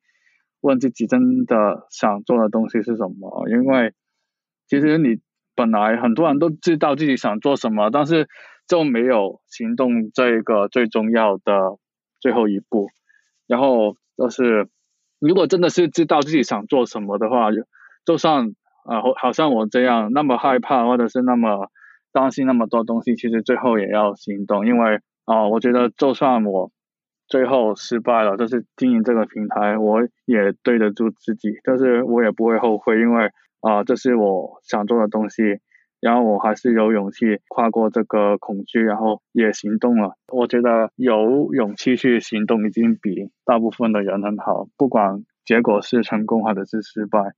[0.61, 3.49] 问自己真的想做的东西是什么？
[3.49, 3.91] 因为
[4.65, 5.19] 其实你
[5.53, 8.29] 本来很多人都知道自己想做什么，但是
[8.67, 11.77] 就没有行动这个最重要的
[12.19, 12.87] 最后一步。
[13.47, 14.67] 然后就是，
[15.19, 17.49] 如果真的是知道自己想做什么的话，
[18.05, 21.69] 就算啊，好像我这样那么害怕，或者是那么
[22.11, 24.99] 担心那么多东西，其实最后也要行动，因为。
[25.27, 26.69] 啊，我觉得就算我
[27.27, 35.41] 最后失败了，就是经营这个平台，我也对得住自己，但是我也不会后悔，因为啊，这是我想做的东西，
[36.05, 40.17] 然后我还是有勇气跨过这个恐惧，然后也行动了。
[40.31, 47.33] 我觉得有勇气去行动，已经比大部分的人很好，不管结果是成功或者是失败，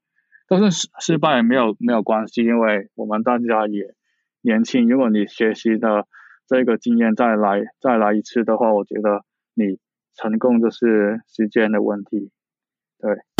[0.50, 3.94] 但是失失败也没有没有关系，因为我们大家也
[4.42, 6.06] 年轻，如果你学习的。
[6.50, 9.80] 这个经验再来再来一次的话，我觉得你
[10.16, 12.32] 成功就是时间的问题，
[13.00, 13.37] 对。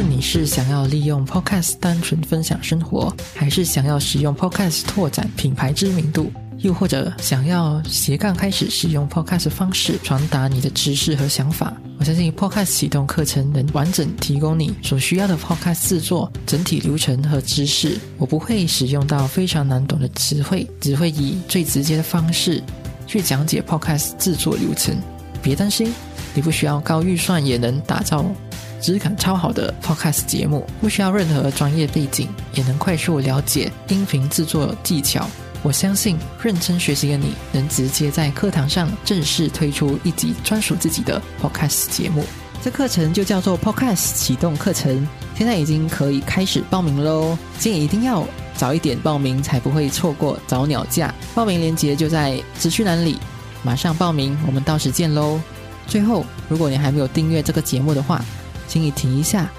[0.00, 6.32] 论你是想要利用 Podcast 单纯分享生活，还是想要使用 Podcast 拓展品牌知名度。
[6.60, 17.98] 又或者想要斜杠开始使用 Podcast 方式传达你的知识和想法，我相信 Podcast 启动课程能完整提供你所需要的 Podcast 制作整体流程和知识。
[18.16, 22.62] 我不会使用到非常难懂的词汇，只会以最直接的方式
[23.06, 24.96] 去讲解 Podcast 制作流程。
[25.42, 25.92] 别担心，
[26.32, 28.24] 你不需要高预算也能打造
[28.80, 35.28] 质感超好的 Podcast 节目，不需要任何专业背景也能快速了解音频制作技巧。
[35.62, 42.24] 我相信认真学习的你能直接在课堂上正式推出一集专属自己的 podcast 节目。
[42.62, 47.36] 这课程就叫做 podcast 启动课程，现在已经可以开始报名喽！
[47.58, 51.14] 建议一定要早一点报名，才不会错过早鸟价。
[51.34, 53.18] 报名链接就在资讯栏里，
[53.62, 55.40] 马上报名，我们到时见喽！
[55.86, 58.22] 最后，如果你还没有订阅这个节目的话，
[58.70, 59.50] 请你停一下，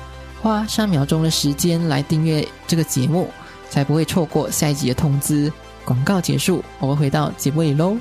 [0.42, 3.30] 花三秒钟的时间来订阅这个节目，
[3.68, 5.52] 才不会错过下一集的通知。
[5.84, 7.98] 广告结束，我们回到节目里喽。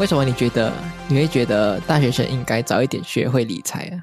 [0.00, 0.72] 为什么你觉得
[1.08, 4.02] 你会觉得大学生应该早一点学会理财啊？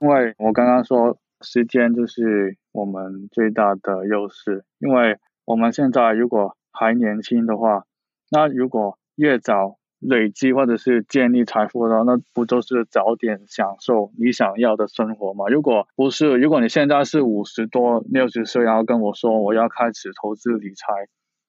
[0.00, 7.84] 因为我刚刚说时间就是我们最大的优势，因为我们现在如果还年轻的话，
[8.30, 9.76] 那如果越早。
[10.02, 15.44] 累积或者是建立财富的话，那不就是早点享受你想要的生活吗？
[15.50, 20.86] 如果不是，如果你现在是五十多、六十岁，然后跟我说我要开始投资理财，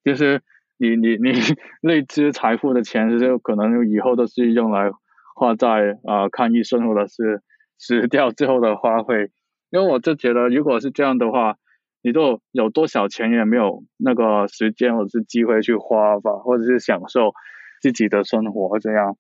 [0.03, 0.41] 就是
[0.77, 1.31] 你你你
[1.81, 4.91] 累积财富的钱，就可能以后都是用来
[5.33, 7.41] 花在啊看医生或者是
[7.77, 9.31] 死掉之后的花费。
[9.69, 11.55] 因为我就觉得，如果是这样的话，
[12.01, 17.33] 你都有多少钱也没有那个时间或者是机会去花吧，或者是享受。
[17.81, 19.17] 自己的生活这样，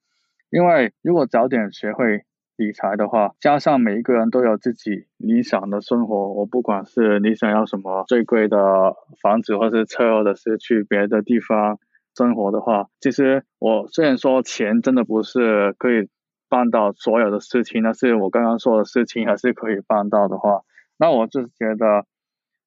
[0.51, 2.21] 因为如果早点学会
[2.57, 11.79] 理财的话，加上每一个人都有自己理想的生活，我不管是你想要什么最贵的房子，或是车，或者是去别的地方
[12.15, 16.07] 生活的话，其实我虽然说钱真的不是可以
[16.47, 20.61] 办到所有的事情，但是我刚刚说的事情还是可以办到的话，
[20.99, 22.05] 那我就觉得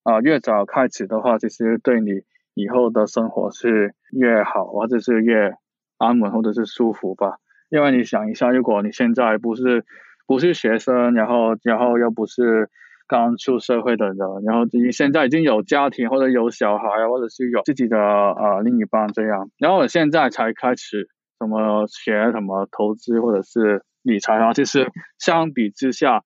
[0.04, 2.22] 啊，越早开始的话，其实对你
[2.54, 5.54] 以后的生活是越好，或者是越。
[5.96, 7.38] 安稳或者是舒服吧，
[7.70, 9.84] 因为你想一下，如果你现在不是
[10.26, 12.68] 不是学生，然后然后又不是
[13.06, 26.24] 刚出社会的人，然后你现在已经有家庭或者有小孩，或者是有自己的呃另一半这样，然后我现在才开始什么学什么投资或者是理财啊，其实相比之下，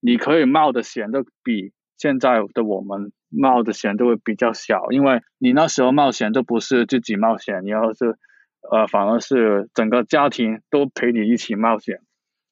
[0.00, 1.72] 你可以冒的险的比
[2.02, 8.16] 现在的我们冒的险都会比较小，因为你那时候冒险都不是自己冒险，然后是
[8.68, 12.00] 呃反而是整个家庭都陪你一起冒险，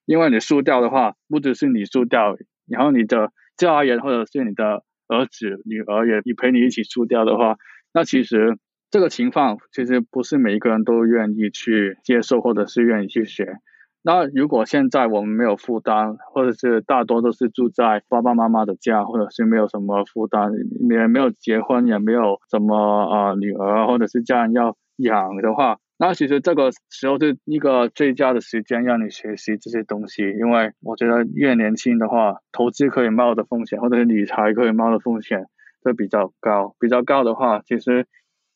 [0.07, 2.37] 因为你输掉的话，不只是你输掉，
[2.69, 3.33] 然后你的。
[3.57, 7.57] 家人或者是你的儿子、女儿也也陪你一起输掉的话，
[7.93, 8.57] 那其实
[8.91, 13.59] 这个情况其实不是每一个人都愿意去接受，或者是愿意去学。
[14.03, 20.53] 那如果现在我们没有负担，或者是大多都是住在爸爸妈妈的家，或者是没有什么负担，
[20.89, 25.79] 也没有结婚，也没有什么啊女儿或者是家人要养的话。
[25.99, 35.45] 那其实这个时候是一个最佳的时间让你学习这些东西，因为我觉得越年轻的话，投资可以冒的风险，或者是理财可以冒的风险
[35.85, 36.75] 都比较高。
[36.81, 38.07] 比较高的话，其实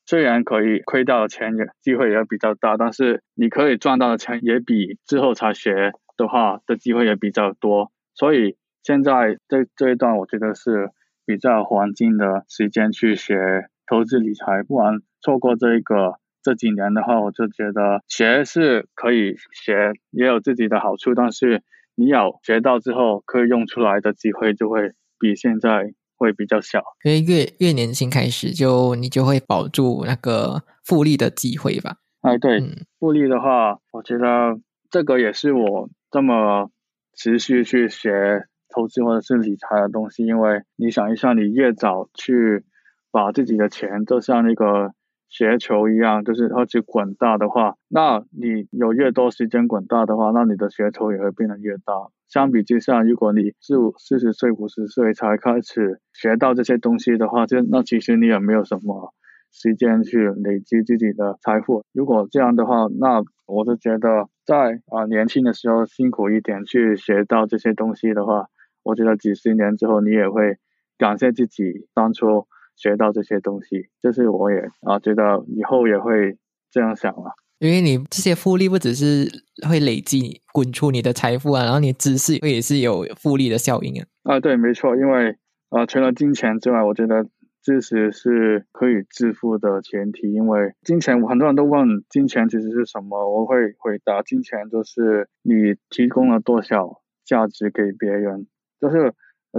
[0.06, 7.90] 虽然可以亏掉的钱也机会也比较大，但是你可以赚到的钱也比之后才学的话的机会也比较多。
[8.14, 10.90] 所以现在这这一段我觉得是
[11.26, 16.14] 比较黄金的时间去学投资理财，不然错过这一个。
[16.44, 21.62] 这几年的话，我就觉得学是可以学，也有自己的好处，但是
[21.94, 25.94] 你有学到之后可以用出来的机会就会比现在
[26.24, 26.82] 会比较小。
[27.04, 31.98] 因为越越年轻开始，就你就会保住那个复利的机会吧？
[32.22, 32.60] 哎，对，
[32.98, 34.58] 复利的话，我觉得
[34.90, 36.70] 这个也是我这么
[37.14, 42.64] 持续去学投资或者是理财的东西，因为你想一下，你越早去
[43.12, 44.92] 把自己的钱，就像那个。
[45.30, 51.92] 雪球一样，就是它去滚大的话，那你有越多时间滚大的话，那你的雪球也会变得越大。
[52.28, 59.12] 相比之下，如果你四五四十岁、五十岁才开始学到这些东西的话，就那其实你也没有什么
[59.52, 61.84] 时间去累积自己的财富。
[61.92, 68.46] 如果这样的话，那我就觉得在啊年轻的时候辛苦一点去学到这些东西的话，
[68.82, 70.56] 我觉得几十年之后你也会
[70.98, 72.46] 感谢自己当初。
[72.76, 76.38] 学到这些东西，就是我也啊觉得以后也会
[76.72, 77.30] 这样想了。
[77.68, 79.26] 因为你这些复利不只是
[79.68, 84.06] 会累积滚出你的财富啊，然后你知识也是有复利的效应啊。
[84.24, 84.96] 啊，对，没错。
[84.96, 85.36] 因为
[85.70, 87.26] 啊，除了金钱之外，我觉得
[87.62, 90.32] 知识是可以致富的前提。
[90.32, 98.46] 因为金钱，很多人都问金钱其实是什么，我会回答：金钱就是你提供了多少价值给别人，
[98.80, 99.14] 就是。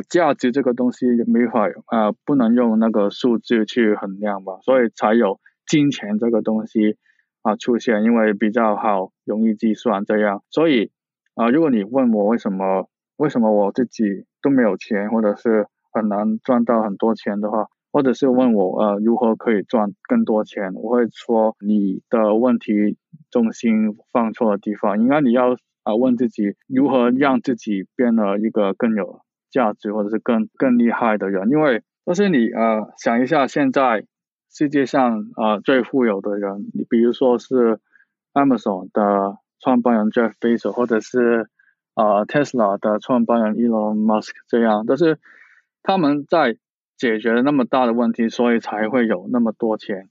[0.10, 6.98] 价值这个东西没法啊，不能用那个数字去衡量吧，所以才有金钱这个东西
[7.46, 10.42] 啊出现，因为比较好容易计算这样。
[10.50, 10.92] 所以
[11.36, 22.98] 啊，如果你问我为什么为什么我自己都没有钱，或者是很难赚到很多钱的话，或者是问我呃如何可以赚更多钱，我会说你的问题
[23.30, 29.22] 重心放错了地方，应该你要啊问自己如何让自己变得一个更有。
[29.52, 34.04] 价值或者是更更厉害的人，因为就是你呃想一下，现在
[34.58, 37.82] 世界上啊最富有的人，你比如说是
[38.34, 41.50] Amazon 的创办人 Jeff Bezos，或者是
[41.94, 45.20] 啊 Tesla 的创办人 Elon Musk 这样，但是
[45.84, 46.56] 他们在
[46.96, 50.10] 解决了那么大的问题，所以才会有那么多钱。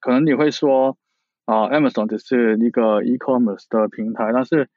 [0.00, 0.98] 可能你会说
[1.44, 4.68] 啊 Amazon 只是一个 e-commerce 的平台，但是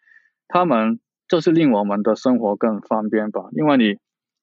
[0.48, 1.00] 他们。
[1.28, 3.98] 就是令我们的生活更方便吧，因为你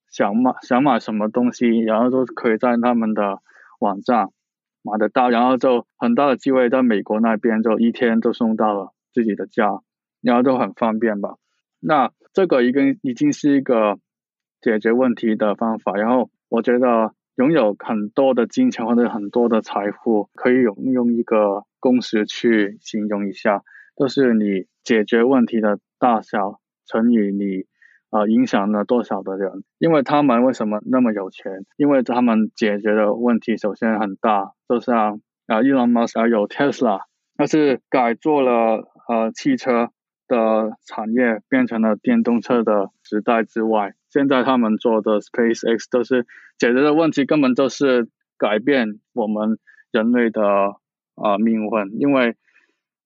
[0.09, 3.41] 想买想买什么东西，然后都可以在他们的
[3.79, 4.31] 网站
[4.83, 9.81] 买得到，然后就很大的机会在美国那边就一天就送到了自己的家，
[10.21, 11.37] 然后都很方便吧。
[11.81, 13.99] 那这个已经已经是一个
[14.61, 15.93] 解决问题的方法。
[15.93, 23.63] 然后我觉得拥有很多的金钱或者很多的财富，可以用用一个公式去形容一下，
[23.97, 26.61] 就是你解决问题的大小。
[26.91, 27.67] 乘以你，
[28.11, 29.65] 啊，影响了多少的人？
[29.79, 31.67] 因为他们为什么那么有钱？
[31.77, 37.01] 因为他们解决的问题首先很大，就像啊，Elon Musk 有 Tesla，
[37.37, 39.91] 那是改做了呃汽车
[40.27, 46.27] 的产业，变成了电动车的时代之外，现在他们做的 SpaceX 都是
[46.59, 49.59] 解决的问题，根本就是改变我们
[49.93, 50.43] 人类的
[51.15, 52.37] 啊命运，因为。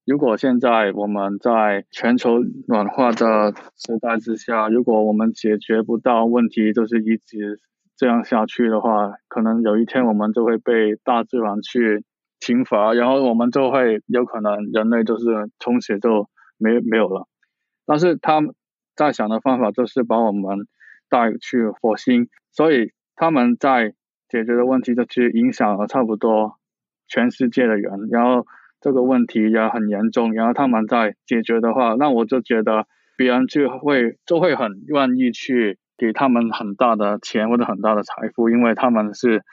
[0.04, 7.60] 如果现在我们在全球暖化的时代之下，如果我们解决不到问题，就是一直
[7.96, 12.04] 这样下去的话，可能有一天我们就会被大自然去
[12.40, 15.24] 惩罚，然后我们就会有可能人类就是
[15.60, 16.28] 从此就
[16.58, 17.28] 没没有了。
[17.86, 18.54] 但是他们
[18.96, 20.66] 在想的方法就是把我们
[21.08, 23.94] 带去火星，所以他们在
[24.28, 26.58] 解决的问题就去影响了差不多
[27.06, 28.46] 全世界的人，然后
[28.82, 39.44] 这个问题也很严重，然后他们在解决的话，那我就觉得别人就会就会很愿意去给他们很大的钱或者很大的财富，因为他们是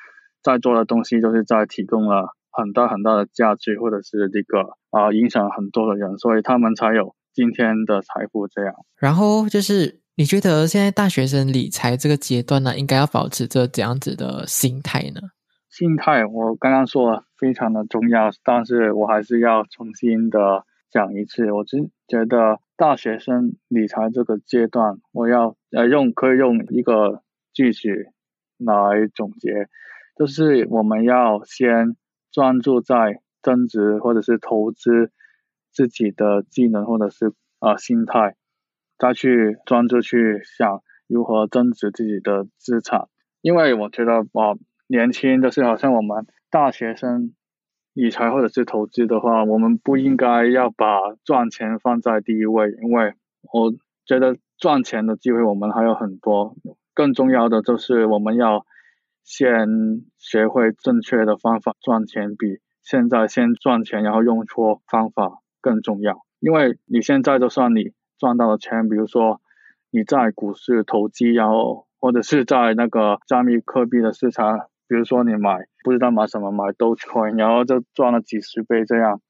[0.41, 8.73] 在做的东西就是在提供了很大很大的价值，或者是这个啊影响很多的人，所以他们才有今天的财富这样。
[8.97, 15.21] 然后就是你觉得现在大学生理财这个阶段呢，应该要保持着怎样子的心态呢？
[15.79, 21.53] 心态我刚刚说了非常的重要，但是我还是要重新的讲一次。
[21.53, 27.23] 我只觉得大学生理财这个阶段，我要呃用可以用一个
[27.53, 27.87] 句子
[28.57, 29.69] 来总结，
[30.17, 31.95] 就是我们要先
[32.29, 35.13] 专注在增值或者是投资
[35.71, 38.35] 自己的技能或者是啊心态，
[38.97, 43.07] 再去专注去想如何增值自己的资产，
[43.39, 44.59] 因为我觉得啊。
[44.91, 47.35] 年轻就是好像我们大学生
[47.93, 53.13] 理财或者是投资的话，我们不应该要把赚钱放在第一位，因为
[53.53, 53.71] 我
[54.03, 56.55] 觉得赚钱的机会我们还有很多。
[56.95, 58.65] 更重要的就是我们要
[59.23, 59.67] 先
[60.17, 66.25] 学会正确的方法赚钱，比现在先赚钱然后用错方法更重要。
[66.39, 69.39] 因为你现在就算你赚到了钱，比如说
[69.91, 74.67] 你在股市投机，然后或者是在那个加密货币的市场。
[74.89, 79.21] 比如说你买不知道买什么买 Dogecoin，然后就赚了几十倍这样，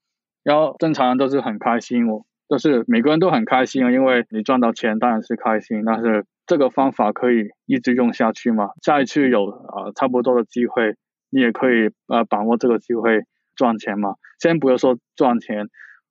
[0.42, 8.70] 然后正常人都是很开心，我都是每个人都很开心啊，因为你赚到钱当然是开心，但是这个方法可以一直用下去嘛？
[8.82, 10.96] 下一次有啊差不多的机会，
[11.28, 14.14] 你也可以呃把握这个机会赚钱嘛。
[14.38, 15.68] 先不要说赚钱，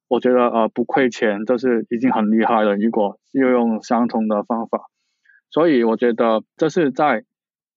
[0.08, 2.76] 我觉得呃不亏钱就是已经很厉害了。
[2.76, 4.80] 如果又用相同的方法，
[5.50, 7.24] 所以我觉得这是在。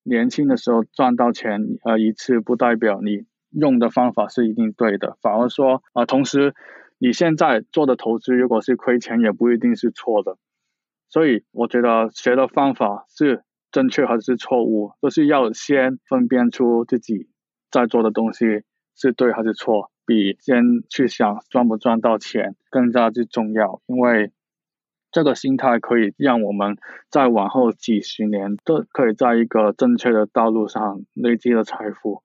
[0.05, 6.55] 年轻的时候赚到钱，呃，一次不代表你用的方法是一定对的，反而说啊，同时
[6.99, 10.37] 你现在做的投资如果是亏钱，也不一定是错的。
[11.09, 17.29] 所以我觉得学的方法是正确还是错误，都是要先分辨出自己
[17.71, 18.65] 在做的东西
[18.97, 24.33] 是对还是错，比先去想赚不赚到钱更加之重要，因为。
[25.13, 26.79] 这个心态可以让我们
[27.11, 32.23] 在往后几十年都可以在一个正确的道路上累积了财富，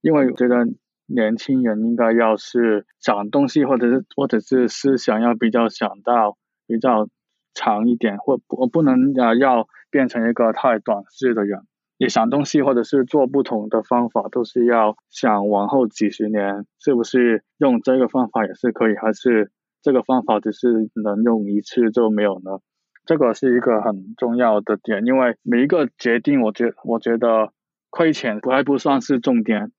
[0.00, 0.64] 因为我觉得
[1.06, 7.08] 年轻人应该要是想东西或者是或者是思想要比较想到比较
[7.54, 11.62] 长一点，或不不能啊要变成一个太短视的人。
[11.98, 19.50] 你想东西或者是做不同的方法，都是要想往后几十年是不是用这个方法也是可以，还是？
[19.80, 22.58] 这个方法只是能用一次就没有呢，
[23.06, 27.52] 这个是一个很重要的点，因为每一个决定，我觉我觉得
[27.88, 29.70] 亏钱还不算是重点，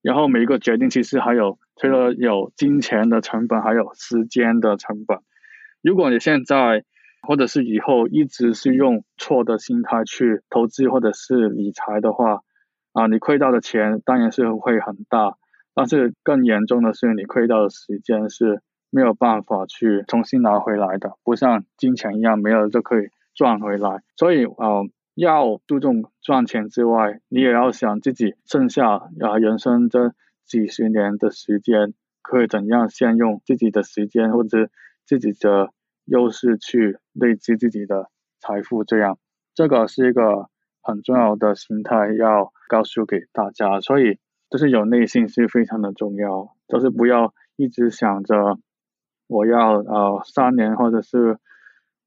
[0.00, 5.18] 然后每一个决定其实还有除了有金钱的成本，还有时间的成本。
[5.82, 6.84] 如果你现在
[7.26, 12.42] 或者是以后一直是用错的心态去投资或者是理财的话，
[12.92, 15.36] 啊，你亏到的钱当然是会很大，
[15.74, 18.62] 但是更严重的是你亏到的时间是。
[18.90, 24.02] 没有办法去重新拿回来的，不像金钱一样没有就可以赚回来。
[24.16, 30.14] 所以，呃，要注重赚钱之外，你也要想自己剩下啊人生这
[30.46, 34.70] 几十年的时间，可以怎样先用自己的时间或者
[35.04, 35.70] 自己的
[36.06, 38.08] 优势去累积自己的
[38.40, 38.84] 财富。
[38.84, 39.18] 这样，
[39.54, 40.48] 这个是一个
[40.80, 43.80] 很重要的心态，要告诉给大家。
[43.80, 44.18] 所以，
[44.48, 48.58] 就是有内心是非常的重要，就是不要一直想着。
[49.28, 51.38] 我要呃三年或者是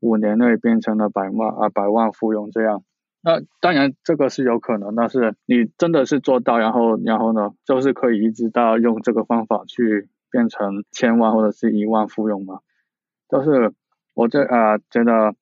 [0.02, 2.84] 五年内变成了百万啊百万富翁这样，
[3.22, 12.60] 那当然这个是有可能，但是你真的是做到，然后然后呢，就是可以一直到用这个方法去变成千万或者是一万富翁吗？
[13.30, 13.74] 就是
[14.16, 15.36] 我这啊觉得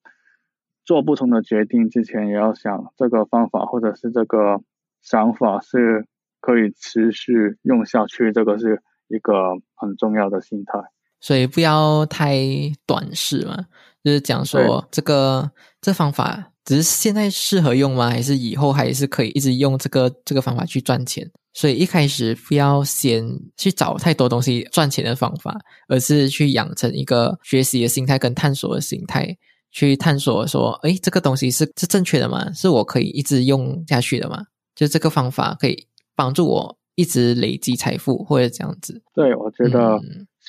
[0.84, 4.60] 做不同的决定之前也要想这个方法或者是这个
[5.00, 6.06] 想法是
[6.40, 10.78] 可以持续用下去，这个是一个很重要的心态。
[11.20, 12.38] 所以不要太
[12.86, 13.56] 短视嘛，
[14.02, 15.50] 就是讲说这个
[15.80, 18.08] 这方法只是现在适合用吗？
[18.08, 21.30] 还是以后还是可以一直用这个这个方法去赚钱？
[21.52, 25.58] 所以一开始不要先去找太多东西赚钱的方法，
[25.88, 29.36] 而是去养成一个学习的心态跟探索的心态，
[29.72, 32.52] 去探索说，诶，这个东西是是正确的吗？
[32.52, 34.44] 是我可以一直用下去的吗？
[34.76, 39.02] 就这个方法可以帮助我一直累积财富，或者这样子？
[39.12, 40.00] 对，我觉得。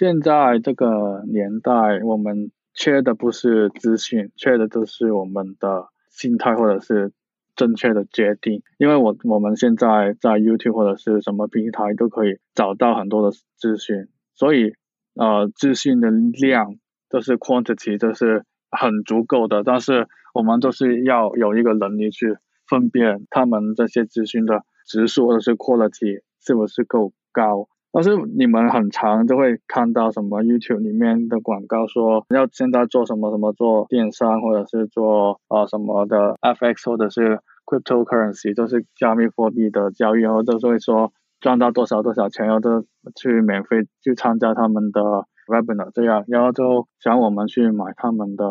[0.02, 1.72] 现在这个年代，
[2.04, 7.14] 我们缺的不是资讯，缺的就是我们的心态或者是
[7.56, 14.74] 正确的决定，因为我我们现在在 YouTube 或者是什么平台都可以找到很多的资讯，所以
[15.14, 16.78] 呃资讯的量
[17.08, 22.38] 就是 quantity 就是很足够的，但是我们都是要有一个能力去
[22.68, 27.68] 分辨他们这些资讯的质数或者是 quality 是不是够高。
[27.94, 41.12] 但是你们很常就会看到什么 YouTube 里面的广告说要现在做什么什么做电商或者是做啊什么的 FX 或者是 cryptocurrency，就是加密货币的交易，然后都会说
[41.42, 42.86] 赚到多少多少钱，然后都
[43.16, 45.02] 去免费去参加他们的
[45.48, 48.46] webinar 这样，然后就想我们去买他们的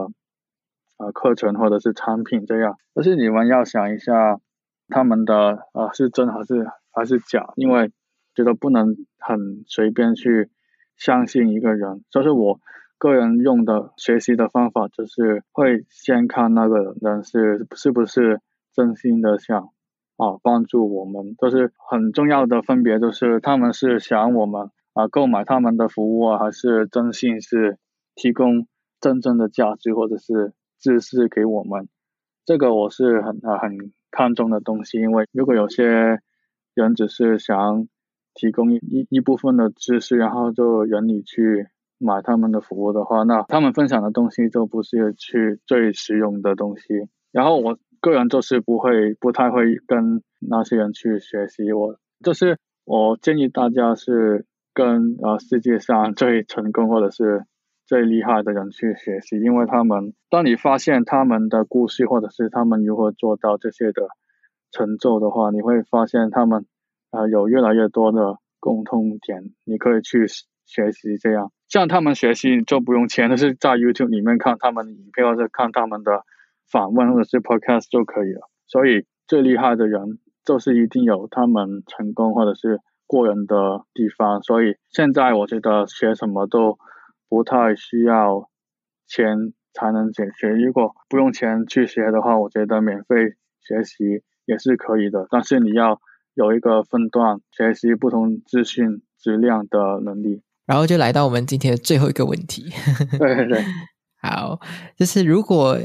[0.98, 2.76] 呃课程或者是产品这样。
[2.94, 4.38] 但是你们要想一下
[4.88, 7.90] 他们的呃是真还是还是假，因为。
[8.40, 10.48] 觉得不能很随便去
[10.96, 12.58] 相信一个人，就是我
[12.96, 18.40] 个人用的学习的方法，就是会先看那个人是是不是
[18.72, 19.58] 真心的想
[20.16, 27.76] 啊帮助我们，就是很重要的分别，就是他们是想我们啊购买他们的服务啊，还是真心是
[28.14, 28.66] 提供
[29.00, 31.88] 真正的价值或者是知识给我们，
[32.46, 36.20] 这个我是很很看重的东西，因为如果有些
[36.72, 37.86] 人只是想。
[38.34, 41.66] 提供一一部分的知识，然后就引你去
[41.98, 47.08] 买他们的服务的话，那他们分享的东西就不是去最实用的东西。
[47.32, 57.44] 然后我个人就是不会不太会跟那些人去学习，我就是我建议大家是跟呃世界上最成功或者是
[57.86, 64.08] 最厉害的人去学习，因为他们当你发现他们的故事或者是他们如何做到这些的
[64.70, 66.64] 成就的话，你会发现他们。
[67.10, 70.26] 啊，有越来越多的共通点，你可以去
[70.64, 71.18] 学习。
[71.18, 76.22] 这样，像他们学习就不用钱，就是在 YouTube 里面看他们的影片，或者看他们的
[76.70, 78.48] 访问，或者是 Podcast 就可以了。
[78.66, 84.40] 所以，最厉害的人就是一定有他们成功或者是过人的地方。
[84.42, 86.78] 所以，现在我觉得学什么都
[87.28, 88.48] 不太需要
[89.08, 90.50] 钱才能解决。
[90.50, 93.16] 如果不用钱去学的话，我觉得免费
[93.60, 95.26] 学习也是可以的。
[95.28, 96.00] 但是你要。
[96.40, 102.72] 有一个分段学习不同资讯质量的能力，然后就来到我们今天的最后一个问题。
[103.18, 103.62] 对对对，
[104.22, 104.58] 好，
[104.96, 105.78] 就是如果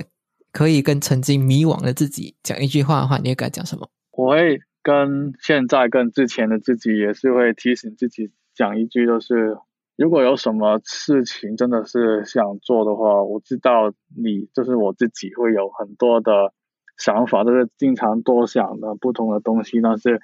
[0.53, 3.89] 可以跟曾经迷惘的自己讲一句话的话，你会该讲什么？
[4.11, 9.57] 我会跟现在跟之前的自己也是会提醒自己讲一句，就是
[9.97, 16.53] 如果有什么事情真的是想做的话，我知道你就是我自己会有很多的。
[16.97, 20.21] 想法就是经常多想的不同的东西，但是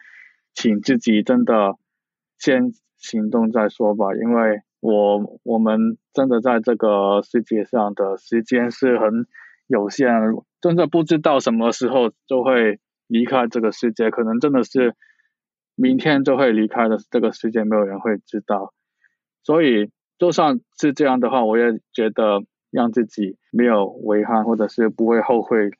[0.54, 1.76] 请自己真的
[2.38, 9.26] 先行动再说吧，因为我我们真的在这个世界上的时间是很
[9.68, 10.10] 有限，
[10.60, 14.96] 真的不知道什么时候就会离开这个世界，可能真的是
[15.76, 18.74] 明天就会离开的这个世界，没有人会知道。
[19.44, 25.72] 所以就算是这样的话，我也觉得让自己没有遗憾，或者是不会后悔。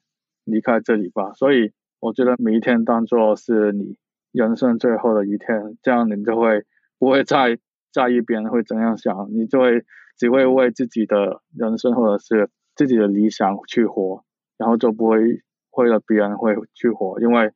[0.44, 3.96] 离开这里吧，所以我觉得每一天当做是你
[4.32, 6.64] 人生最后的一天，这样你就会
[7.00, 7.58] 不会再
[7.92, 9.84] 在意别人会怎样想，你就会
[10.18, 14.24] 只会为自己的人生或者是自己的理想去活，
[14.58, 17.52] 然后就不会为了别人会去活，因为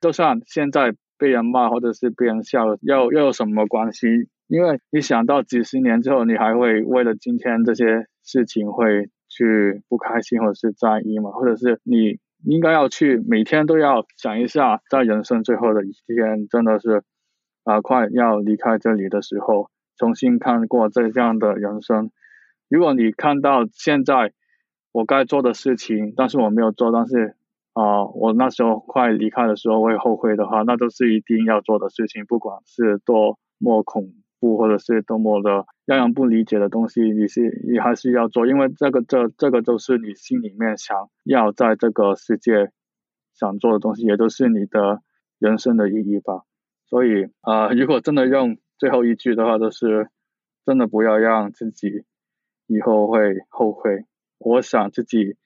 [0.00, 4.28] 就算现在被人骂或者是被人笑，又又有什么关系？
[4.46, 9.10] 因为你想到几十年之后，你还会为了今天这些事情会。
[9.28, 17.02] 去不开心或者是在意嘛，或者是你应该要去每天都要想一下，在人生最后的一天，真的是
[17.64, 22.10] 啊快要离开这里的时候，重新看过这样的人生。
[22.68, 24.32] 如果你看到现在
[24.92, 27.34] 我该做的事情，但是我没有做，但是
[27.72, 34.12] 啊我那时候快离开的时候会后悔的话，那都是一定要做的事情，不管是多么恐。
[34.54, 42.70] 或者是多么的让人不理解的东西，你是你还是要做，因为这个这这个都是你心里面想要在这个世界
[43.32, 45.00] 想做的东西，也都是你的
[45.38, 46.42] 人生的意义吧。
[46.84, 50.10] 所以啊，如果真的用最后一句的话，就是
[50.66, 52.04] 真的不要让自己
[52.66, 54.04] 以后会后悔。
[54.38, 55.36] 我想自己。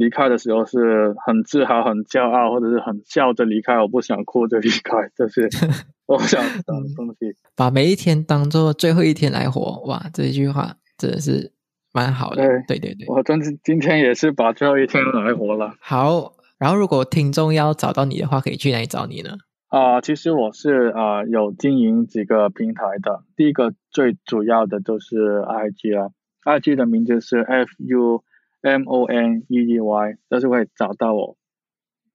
[0.00, 3.78] 离开的时候是很自豪、很骄傲，或者是很笑着离开。
[3.78, 5.46] 我不想哭着离开，这是
[6.08, 6.82] 我想的东
[7.18, 7.36] 西。
[7.54, 11.52] 把每一天当做最后一天来活，哇，这一句话真的是
[11.92, 12.36] 蛮好的。
[12.66, 15.74] 对对对，我真是今天也是把最后一天来活了。
[15.82, 19.32] 好，然后如果听众要找到你的话，可以去哪里找你呢？
[19.68, 23.22] 啊，其实我是啊有经营几个平台的。
[23.36, 26.08] 第一个最主要的就是 IG 啊
[26.46, 28.24] ，IG 的名字是 F U。
[28.62, 31.36] M O N E Y，都是会找到我，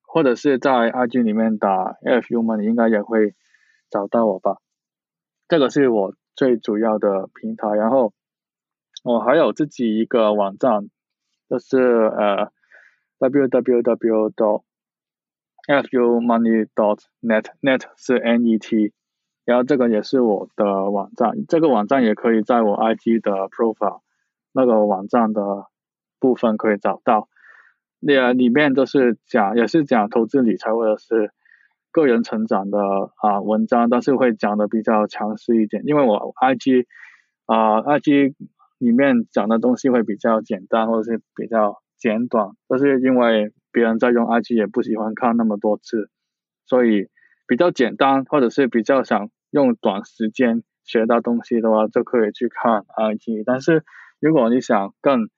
[0.03, 3.33] 或者是在 IG 里面打 FU Money，应该也会
[3.89, 4.57] 找到我吧。
[5.47, 8.13] 这个是我最主要的平台，然后
[9.03, 10.89] 我还有自己一个网站，
[11.49, 12.51] 就是呃
[13.19, 14.31] www.
[14.31, 14.63] dot
[15.67, 16.67] fu money.
[16.75, 18.93] dot net，net 是 N-E-T，
[19.45, 24.01] 然后这个也是我的网站，这个网站也可以在我 IG 的 profile
[24.51, 25.65] 那个网站的
[26.19, 27.29] 部分可以找到，
[27.99, 31.31] 那里面都是讲，也是讲投资理财或者是。
[31.91, 32.77] 个人成长的
[33.21, 36.85] 啊文章，但是会讲的比较强势一点，因为我 IG
[37.45, 38.33] 啊 IG
[38.79, 46.09] 里面讲的东西会比较简单或者是比较简短，但是因为别人在用 IG 也不喜欢看那么多字，
[46.65, 47.07] 所以
[47.47, 53.43] 比较简单或者是比较想用短时间学到东西的话，就可以去看 IG。
[53.45, 53.85] 但是
[54.19, 55.29] 如果你想更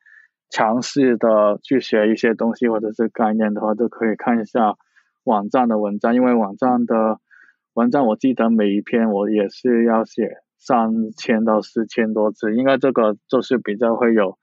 [0.50, 4.76] 强势的去学一些东西或者是概念的话，就可以看一下。
[5.24, 7.20] 网站的文章，因为网站的
[7.74, 14.38] 文章，我记得每一篇我也是要写三千到四千多字，应该这个就是比较会有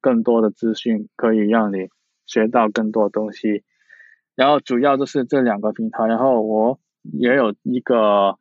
[0.00, 1.88] 更多的资讯，可以让你
[2.26, 3.64] 学到更多东西。
[4.36, 8.38] 然后主要就是这两个平台，然后我也有一个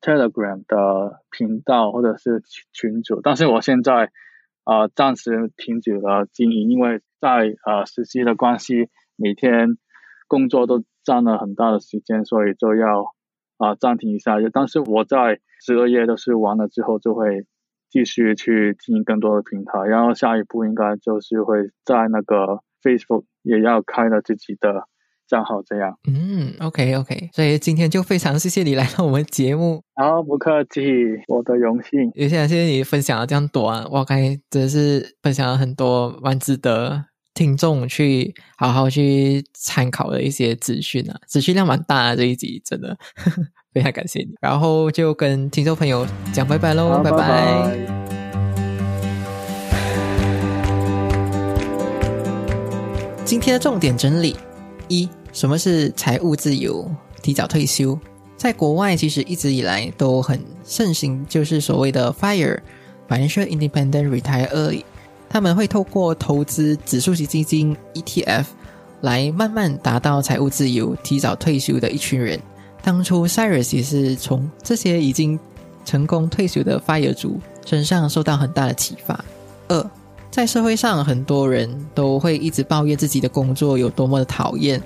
[0.00, 2.42] Telegram 的频道或者是
[2.72, 4.10] 群组，但是我现在
[4.66, 9.78] 啊暂时停止了经营，因为在呃实习的关系，每天
[10.28, 10.84] 工作都。
[11.06, 13.14] 占了很大的时间，所以就要
[13.58, 14.38] 啊暂停一下。
[14.52, 17.46] 但是我在十二月都是完了之后，就会
[17.88, 19.86] 继续去经营更多的平台。
[19.86, 24.88] 然后下一步应该就是会在那个 Facebook 也要开了自己的
[25.28, 25.96] 账号，这样。
[26.08, 27.30] 嗯，OK OK。
[27.32, 29.82] 所以今天就非常谢谢你来到我们节目。
[29.94, 30.80] 好，不客气，
[31.28, 32.10] 我的荣幸。
[32.14, 37.04] 也谢谢你分享了这样多啊，我感觉真的是分享了很多，蛮值得。
[37.34, 42.96] 听众去好好去参考的一些资讯啊，资讯量蛮大的这一集，真的
[43.74, 44.28] 非常感谢你。
[44.40, 47.78] 然后就跟听众朋友讲拜拜喽，拜拜。
[53.22, 54.34] 今天的重点整理：
[54.88, 56.90] 一、什么是财务自由？
[57.22, 57.98] 提早退休，
[58.36, 62.60] 在国外其实一直以来都很盛行，就是所谓的 FIRE
[63.08, 64.84] Financial Independent Retire Early。
[65.28, 68.44] 他们会透过投资指数型基金 ETF
[69.00, 72.40] 来慢慢达到财务自由、提早退休的一群人。
[72.80, 75.36] 当初 Cyrus 也是从这些已经
[75.84, 79.24] 成功退休的 FIRE 族身上受到很大的启发。
[79.66, 79.90] 二，
[80.36, 84.78] 在社会上很多人都会一直抱怨自己的工作有多么的讨厌，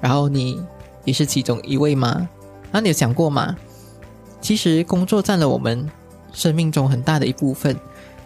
[0.00, 0.60] 然后你
[1.04, 2.28] 也是其中一位吗？
[2.72, 3.54] 那你有想过吗？
[4.40, 5.88] 其实工作占了我们
[6.32, 7.76] 生命中很大的一部分。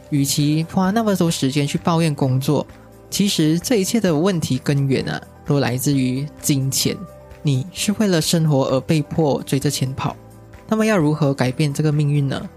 [0.08, 2.66] 与其花那么多时间去抱怨工作，
[3.10, 6.96] 其实这一切的问题根源啊，都来自于金钱。
[7.42, 10.16] 你是为了生活而被迫追着钱跑，
[10.68, 12.48] 那么要如何改变这个命运呢？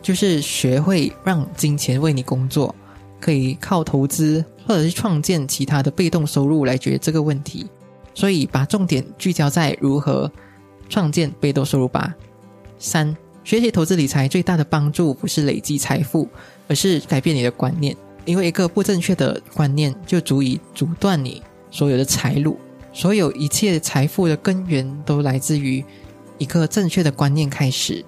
[0.00, 2.72] 就是学会让金钱为你工作，
[3.20, 7.66] 可以靠投资或者是创建其他的被动收入来解决这个问题。
[8.14, 10.30] 所以把重点聚焦在如何
[10.88, 12.14] 创建被动收入吧。
[12.78, 16.28] 三，学习投资理财最大的帮助不是累积财富。
[16.70, 17.96] 而是改变你的观念，
[18.26, 22.58] 因为一个不正确的观念就足以阻断你所有的财路。
[22.92, 25.82] 所有一切财富的根源都来自于
[26.36, 28.04] 一个正确的观念开始，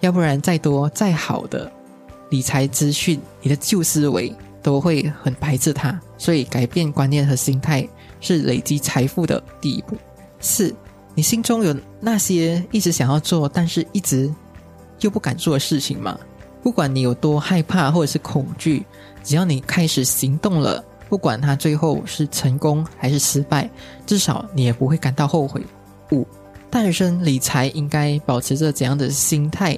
[0.00, 1.72] 要不然再多再好的
[2.28, 4.30] 理财资讯，你的旧思维
[4.62, 6.00] 都会很排斥它。
[6.16, 7.86] 所以，改变观念和心态
[8.20, 9.96] 是累积财富的第一步。
[10.40, 10.74] 四，
[11.14, 14.32] 你心中有那些一直想要做，但是一直
[15.00, 16.18] 又不敢做的事情吗？
[16.62, 18.86] 不管你有多害怕或者是恐惧，
[19.24, 23.68] 只要你开始行动了，不管它最后是成功还是失败，
[24.06, 25.60] 至少你也不会感到后悔。
[26.12, 26.24] 五，
[26.70, 29.76] 大学生理财应该保持着怎样的心态？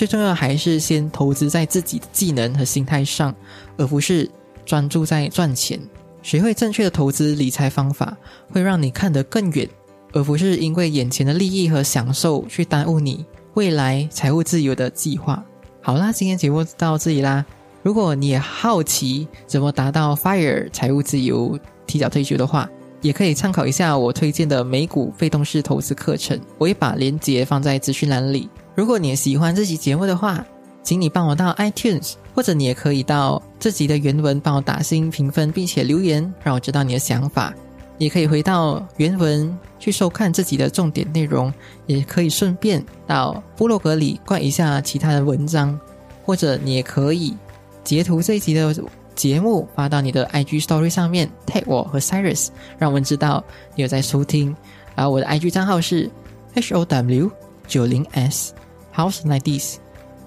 [0.00, 3.34] 最重要还是先投资在自己的技能和心态上，
[3.76, 4.26] 而不是
[4.64, 5.78] 专注在赚钱。
[6.22, 8.16] 学会正确的投资理财方法，
[8.50, 9.68] 会让你看得更远，
[10.14, 15.44] 而不是因为眼前的利益和享受去耽误你未来财务自由的计划。
[15.82, 17.44] 好啦，今天节目到这里啦。
[17.82, 22.66] 如果你也好奇怎么达到 FIRE 财务自由、提早退休的话，
[23.02, 28.48] 也可以参考一下我推荐的美股被动式投资课程，我会把链接放在资讯栏里。
[28.74, 30.44] 如果你也喜欢这期节目的话，
[30.82, 37.52] 请你帮我到 iTunes，或者你也可以到这集的原文帮我打新评分，并且留言，让我知道你的想法。
[37.98, 41.52] 也可以回到原文去收看自己的重点内容，
[41.86, 45.78] 也可以顺便到部落格里逛一下其他的文章，
[46.24, 47.36] 或者你也可以
[47.84, 48.74] 截图这一集的
[49.14, 52.48] 节目发到你的 IG Story 上面，tag 我和 Cyrus，
[52.78, 53.44] 让我们知道
[53.74, 54.56] 你有在收听。
[54.94, 56.10] 然后我的 IG 账号是
[56.54, 57.30] H O W
[57.66, 58.54] 九零 S
[58.94, 59.78] House Like This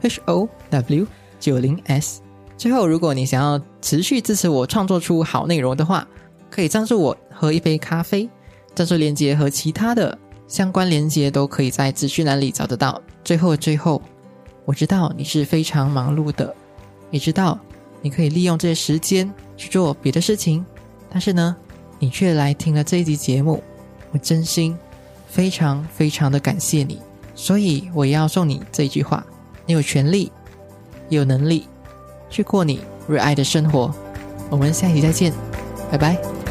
[0.01, 1.07] H O W
[1.39, 2.21] 九零 S。
[2.57, 6.07] 最后，如果你想要持续支持我创作出好内容的话，
[6.49, 8.29] 可以赞助我喝一杯咖啡。
[8.75, 13.01] 赞助链接和其他的相关链接都可以在资讯栏里找得到。
[13.23, 14.01] 最后，最后，
[14.65, 16.55] 我知道你是非常忙碌的，
[17.11, 17.59] 也知道
[18.01, 20.65] 你可以利用这些时间去做别的事情，
[21.09, 21.55] 但是呢，
[21.99, 23.61] 你却来听了这一集节目，
[24.11, 24.77] 我真心
[25.27, 26.99] 非常非常的感谢你。
[27.35, 29.25] 所以，我要送你这一句话：
[29.65, 30.31] 你有权利，
[31.09, 31.67] 有能力
[32.29, 33.93] 去过你热爱的生活。
[34.49, 35.33] 我们下期再见，
[35.91, 36.42] 拜拜。